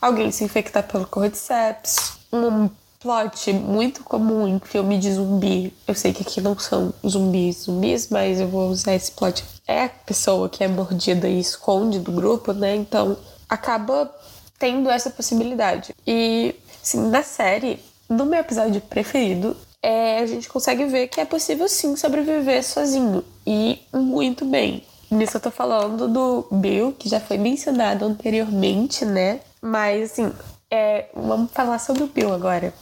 alguém 0.00 0.30
se 0.30 0.44
infectar 0.44 0.86
pelo 0.86 1.08
Cordyceps, 1.08 2.12
um 2.32 2.70
plot 3.02 3.52
muito 3.52 4.04
comum 4.04 4.46
em 4.46 4.60
filme 4.60 4.96
de 4.96 5.12
zumbi. 5.12 5.74
Eu 5.86 5.94
sei 5.94 6.12
que 6.12 6.22
aqui 6.22 6.40
não 6.40 6.56
são 6.56 6.94
zumbis 7.06 7.64
zumbis, 7.64 8.08
mas 8.08 8.40
eu 8.40 8.46
vou 8.46 8.70
usar 8.70 8.94
esse 8.94 9.10
plot. 9.10 9.44
É 9.66 9.84
a 9.84 9.88
pessoa 9.88 10.48
que 10.48 10.62
é 10.62 10.68
mordida 10.68 11.28
e 11.28 11.40
esconde 11.40 11.98
do 11.98 12.12
grupo, 12.12 12.52
né? 12.52 12.76
Então 12.76 13.16
acaba 13.48 14.10
tendo 14.58 14.88
essa 14.88 15.10
possibilidade. 15.10 15.92
E, 16.06 16.54
assim, 16.82 17.08
na 17.08 17.22
série, 17.22 17.80
no 18.08 18.24
meu 18.24 18.40
episódio 18.40 18.80
preferido, 18.80 19.56
é, 19.82 20.20
a 20.20 20.26
gente 20.26 20.48
consegue 20.48 20.84
ver 20.84 21.08
que 21.08 21.20
é 21.20 21.24
possível 21.24 21.68
sim 21.68 21.96
sobreviver 21.96 22.64
sozinho 22.64 23.24
e 23.44 23.80
muito 23.92 24.44
bem. 24.44 24.84
Nisso 25.10 25.36
eu 25.36 25.40
tô 25.40 25.50
falando 25.50 26.08
do 26.08 26.46
Bill, 26.50 26.92
que 26.92 27.08
já 27.08 27.20
foi 27.20 27.36
mencionado 27.36 28.04
anteriormente, 28.04 29.04
né? 29.04 29.40
Mas 29.60 30.12
assim, 30.12 30.32
é, 30.70 31.06
vamos 31.14 31.50
falar 31.52 31.78
sobre 31.78 32.04
o 32.04 32.06
Bill 32.06 32.32
agora. 32.32 32.72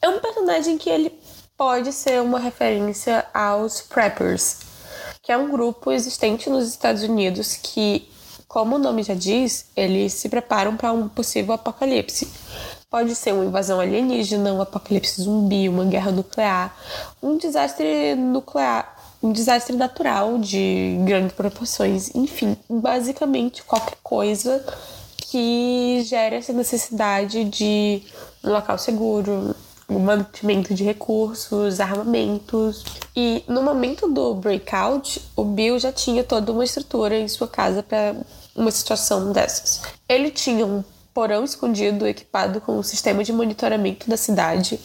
É 0.00 0.08
um 0.08 0.20
personagem 0.20 0.78
que 0.78 0.90
ele 0.90 1.12
pode 1.56 1.92
ser 1.92 2.20
uma 2.20 2.38
referência 2.38 3.24
aos 3.32 3.80
Preppers, 3.80 4.58
que 5.22 5.32
é 5.32 5.36
um 5.36 5.50
grupo 5.50 5.90
existente 5.90 6.50
nos 6.50 6.68
Estados 6.68 7.02
Unidos 7.02 7.56
que, 7.56 8.08
como 8.46 8.76
o 8.76 8.78
nome 8.78 9.02
já 9.02 9.14
diz, 9.14 9.66
eles 9.74 10.12
se 10.12 10.28
preparam 10.28 10.76
para 10.76 10.92
um 10.92 11.08
possível 11.08 11.54
apocalipse. 11.54 12.30
Pode 12.90 13.14
ser 13.16 13.32
uma 13.32 13.44
invasão 13.44 13.80
alienígena, 13.80 14.52
um 14.52 14.60
apocalipse 14.60 15.22
zumbi, 15.22 15.68
uma 15.68 15.84
guerra 15.84 16.12
nuclear, 16.12 16.76
um 17.22 17.36
desastre 17.36 18.14
nuclear, 18.14 18.96
um 19.22 19.32
desastre 19.32 19.74
natural 19.74 20.38
de 20.38 20.96
grandes 21.04 21.32
proporções, 21.32 22.14
enfim, 22.14 22.56
basicamente 22.68 23.64
qualquer 23.64 23.96
coisa 24.02 24.64
que 25.16 26.02
gere 26.04 26.36
essa 26.36 26.52
necessidade 26.52 27.44
de 27.44 28.02
local 28.50 28.78
seguro, 28.78 29.54
mantimento 29.88 30.74
de 30.74 30.84
recursos, 30.84 31.80
armamentos. 31.80 32.84
E 33.14 33.44
no 33.48 33.62
momento 33.62 34.08
do 34.08 34.34
breakout, 34.34 35.22
o 35.36 35.44
Bill 35.44 35.78
já 35.78 35.92
tinha 35.92 36.24
toda 36.24 36.52
uma 36.52 36.64
estrutura 36.64 37.16
em 37.16 37.28
sua 37.28 37.48
casa 37.48 37.82
para 37.82 38.16
uma 38.54 38.70
situação 38.70 39.32
dessas. 39.32 39.82
Ele 40.08 40.30
tinha 40.30 40.66
um 40.66 40.82
porão 41.14 41.44
escondido 41.44 42.06
equipado 42.06 42.60
com 42.60 42.78
um 42.78 42.82
sistema 42.82 43.24
de 43.24 43.32
monitoramento 43.32 44.08
da 44.08 44.16
cidade. 44.16 44.78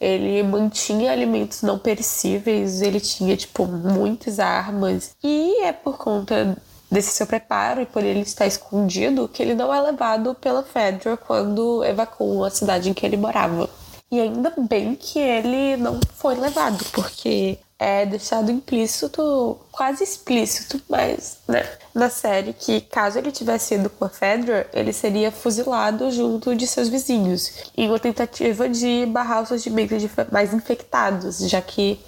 Ele 0.00 0.42
mantinha 0.42 1.12
alimentos 1.12 1.62
não 1.62 1.78
perecíveis, 1.78 2.80
ele 2.80 3.00
tinha, 3.00 3.36
tipo, 3.36 3.66
muitas 3.66 4.38
armas. 4.38 5.10
E 5.22 5.62
é 5.62 5.72
por 5.72 5.98
conta 5.98 6.56
desse 6.90 7.10
seu 7.10 7.26
preparo 7.26 7.80
e 7.80 7.86
por 7.86 8.04
ele 8.04 8.20
estar 8.20 8.46
escondido 8.46 9.28
que 9.28 9.42
ele 9.42 9.54
não 9.54 9.74
é 9.74 9.80
levado 9.80 10.34
pela 10.34 10.62
Fedra 10.62 11.16
quando 11.16 11.84
evacuam 11.84 12.44
a 12.44 12.50
cidade 12.50 12.88
em 12.88 12.94
que 12.94 13.04
ele 13.04 13.16
morava. 13.16 13.68
E 14.10 14.20
ainda 14.20 14.52
bem 14.56 14.94
que 14.94 15.18
ele 15.18 15.76
não 15.76 15.98
foi 16.16 16.36
levado, 16.36 16.84
porque 16.92 17.58
é 17.78 18.06
deixado 18.06 18.50
implícito, 18.50 19.58
quase 19.72 20.04
explícito, 20.04 20.80
mas, 20.88 21.38
né, 21.48 21.68
na 21.92 22.08
série 22.08 22.52
que 22.52 22.80
caso 22.80 23.18
ele 23.18 23.32
tivesse 23.32 23.74
ido 23.74 23.90
com 23.90 24.04
a 24.04 24.08
Fedra, 24.08 24.68
ele 24.72 24.92
seria 24.92 25.32
fuzilado 25.32 26.10
junto 26.10 26.54
de 26.54 26.66
seus 26.66 26.88
vizinhos, 26.88 27.50
em 27.76 27.88
uma 27.88 27.98
tentativa 27.98 28.68
de 28.68 29.04
barrar 29.06 29.42
o 29.42 29.46
surgimento 29.46 29.98
de 29.98 30.08
mais 30.30 30.54
infectados, 30.54 31.38
já 31.40 31.60
que 31.60 32.00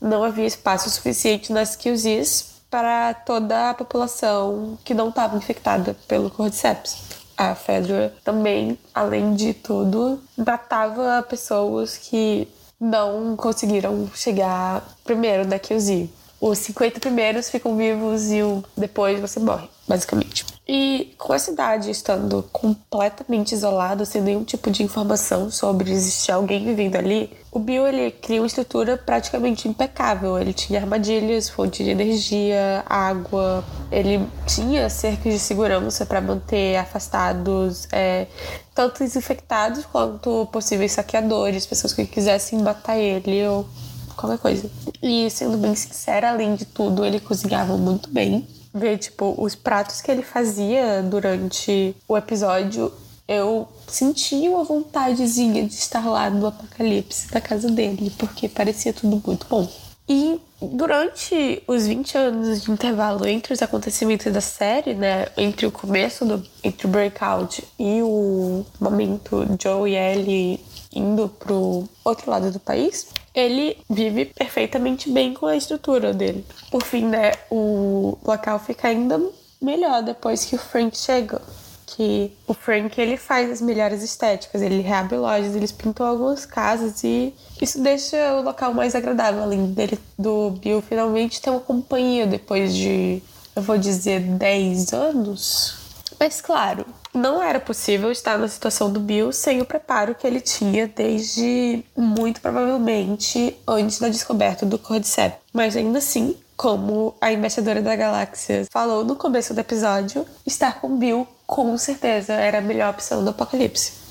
não 0.00 0.22
havia 0.22 0.46
espaço 0.46 0.90
suficiente 0.90 1.52
nas 1.52 1.74
QZs 1.74 2.53
para 2.74 3.14
toda 3.14 3.70
a 3.70 3.74
população 3.74 4.76
que 4.84 4.94
não 4.94 5.10
estava 5.10 5.36
infectada 5.36 5.96
pelo 6.08 6.28
Cordyceps. 6.28 7.04
A 7.36 7.54
Fedra 7.54 8.12
também, 8.24 8.76
além 8.92 9.36
de 9.36 9.54
tudo, 9.54 10.20
matava 10.36 11.22
pessoas 11.22 11.96
que 11.96 12.48
não 12.80 13.36
conseguiram 13.36 14.10
chegar 14.12 14.82
primeiro 15.04 15.46
da 15.46 15.56
QZ. 15.56 16.08
Os 16.40 16.58
50 16.58 16.98
primeiros 16.98 17.48
ficam 17.48 17.76
vivos 17.76 18.32
e 18.32 18.42
o 18.42 18.64
depois 18.76 19.20
você 19.20 19.38
morre, 19.38 19.68
basicamente. 19.86 20.44
E 20.66 21.14
com 21.18 21.34
a 21.34 21.38
cidade 21.38 21.90
estando 21.90 22.42
completamente 22.50 23.52
isolada, 23.52 24.06
sem 24.06 24.22
nenhum 24.22 24.44
tipo 24.44 24.70
de 24.70 24.82
informação 24.82 25.50
sobre 25.50 25.90
existir 25.90 26.32
alguém 26.32 26.64
vivendo 26.64 26.96
ali, 26.96 27.30
o 27.52 27.58
Bill 27.58 27.86
ele 27.86 28.10
cria 28.10 28.40
uma 28.40 28.46
estrutura 28.46 28.96
praticamente 28.96 29.68
impecável. 29.68 30.38
Ele 30.38 30.54
tinha 30.54 30.80
armadilhas, 30.80 31.50
fonte 31.50 31.84
de 31.84 31.90
energia, 31.90 32.82
água, 32.86 33.62
ele 33.92 34.26
tinha 34.46 34.88
cercas 34.88 35.34
de 35.34 35.38
segurança 35.38 36.06
para 36.06 36.22
manter 36.22 36.76
afastados 36.76 37.86
é, 37.92 38.26
tanto 38.74 39.04
os 39.04 39.14
infectados 39.14 39.84
quanto 39.84 40.46
possíveis 40.46 40.92
saqueadores, 40.92 41.66
pessoas 41.66 41.92
que 41.92 42.06
quisessem 42.06 42.58
matar 42.62 42.96
ele 42.98 43.46
ou 43.46 43.68
qualquer 44.16 44.38
coisa. 44.38 44.70
E 45.02 45.28
sendo 45.28 45.58
bem 45.58 45.74
sincera, 45.74 46.30
além 46.30 46.54
de 46.54 46.64
tudo, 46.64 47.04
ele 47.04 47.20
cozinhava 47.20 47.76
muito 47.76 48.08
bem 48.08 48.48
ver, 48.74 48.98
tipo, 48.98 49.34
os 49.38 49.54
pratos 49.54 50.00
que 50.00 50.10
ele 50.10 50.22
fazia 50.22 51.00
durante 51.02 51.94
o 52.08 52.16
episódio, 52.16 52.92
eu 53.26 53.68
senti 53.86 54.48
uma 54.48 54.64
vontadezinha 54.64 55.64
de 55.64 55.74
estar 55.74 56.04
lá 56.06 56.28
no 56.28 56.46
apocalipse 56.46 57.30
da 57.30 57.40
casa 57.40 57.70
dele, 57.70 58.12
porque 58.18 58.48
parecia 58.48 58.92
tudo 58.92 59.22
muito 59.24 59.46
bom. 59.48 59.66
E 60.06 60.38
durante 60.60 61.62
os 61.66 61.86
20 61.86 62.18
anos 62.18 62.62
de 62.62 62.70
intervalo 62.70 63.26
entre 63.26 63.54
os 63.54 63.62
acontecimentos 63.62 64.30
da 64.30 64.40
série, 64.40 64.92
né, 64.92 65.28
entre 65.36 65.66
o 65.66 65.72
começo 65.72 66.26
do 66.26 66.44
entre 66.62 66.86
o 66.86 66.90
breakout 66.90 67.64
e 67.78 68.02
o 68.02 68.66
momento 68.78 69.46
Joe 69.58 69.90
e 69.90 69.96
Ellie 69.96 70.60
indo 70.92 71.28
pro 71.28 71.88
outro 72.04 72.30
lado 72.30 72.50
do 72.50 72.60
país, 72.60 73.06
ele 73.34 73.76
vive 73.90 74.26
perfeitamente 74.26 75.10
bem 75.10 75.34
com 75.34 75.46
a 75.46 75.56
estrutura 75.56 76.14
dele. 76.14 76.44
Por 76.70 76.82
fim, 76.84 77.04
né, 77.04 77.32
o 77.50 78.16
local 78.24 78.58
fica 78.60 78.88
ainda 78.88 79.20
melhor 79.60 80.02
depois 80.02 80.44
que 80.44 80.54
o 80.54 80.58
Frank 80.58 80.96
chega. 80.96 81.42
Que 81.86 82.32
o 82.46 82.54
Frank 82.54 82.98
ele 83.00 83.16
faz 83.16 83.50
as 83.50 83.60
melhores 83.60 84.02
estéticas, 84.02 84.62
ele 84.62 84.80
reabre 84.80 85.16
lojas, 85.16 85.54
ele 85.54 85.68
pintou 85.68 86.06
algumas 86.06 86.46
casas 86.46 87.04
e 87.04 87.34
isso 87.60 87.80
deixa 87.80 88.34
o 88.34 88.42
local 88.42 88.72
mais 88.74 88.94
agradável, 88.94 89.42
além 89.42 89.66
dele 89.66 89.98
do 90.18 90.50
Bill 90.50 90.82
finalmente 90.82 91.40
ter 91.40 91.50
uma 91.50 91.60
companhia 91.60 92.26
depois 92.26 92.74
de, 92.74 93.22
eu 93.54 93.62
vou 93.62 93.78
dizer, 93.78 94.20
10 94.20 94.92
anos. 94.92 95.76
Mas 96.18 96.40
claro, 96.40 96.84
não 97.14 97.42
era 97.42 97.60
possível 97.60 98.10
estar 98.10 98.36
na 98.36 98.48
situação 98.48 98.92
do 98.92 98.98
Bill 98.98 99.32
sem 99.32 99.60
o 99.60 99.64
preparo 99.64 100.14
que 100.14 100.26
ele 100.26 100.40
tinha 100.40 100.88
desde 100.88 101.84
muito 101.96 102.40
provavelmente 102.40 103.56
antes 103.66 103.98
da 103.98 104.08
descoberta 104.08 104.66
do 104.66 104.78
Cordyceps. 104.78 105.38
Mas 105.52 105.76
ainda 105.76 105.98
assim, 105.98 106.36
como 106.56 107.14
a 107.20 107.32
embaixadora 107.32 107.80
da 107.80 107.94
galáxia 107.94 108.66
falou 108.70 109.04
no 109.04 109.16
começo 109.16 109.54
do 109.54 109.60
episódio, 109.60 110.26
estar 110.44 110.80
com 110.80 110.96
Bill 110.98 111.26
com 111.46 111.76
certeza 111.78 112.32
era 112.34 112.58
a 112.58 112.62
melhor 112.62 112.90
opção 112.90 113.22
do 113.22 113.30
apocalipse. 113.30 114.03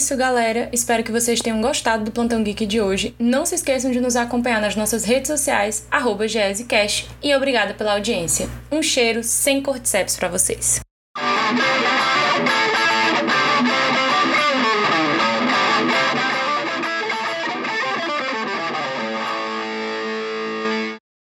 Isso, 0.00 0.16
galera. 0.16 0.70
Espero 0.72 1.04
que 1.04 1.12
vocês 1.12 1.40
tenham 1.40 1.60
gostado 1.60 2.04
do 2.04 2.10
Plantão 2.10 2.42
Geek 2.42 2.64
de 2.64 2.80
hoje. 2.80 3.14
Não 3.18 3.44
se 3.44 3.54
esqueçam 3.54 3.90
de 3.90 4.00
nos 4.00 4.16
acompanhar 4.16 4.58
nas 4.58 4.74
nossas 4.74 5.04
redes 5.04 5.28
sociais, 5.28 5.86
arroba 5.90 6.24
e 7.22 7.34
obrigada 7.34 7.74
pela 7.74 7.92
audiência. 7.92 8.48
Um 8.72 8.82
cheiro 8.82 9.22
sem 9.22 9.60
cordyceps 9.60 10.16
para 10.16 10.28
vocês. 10.28 10.80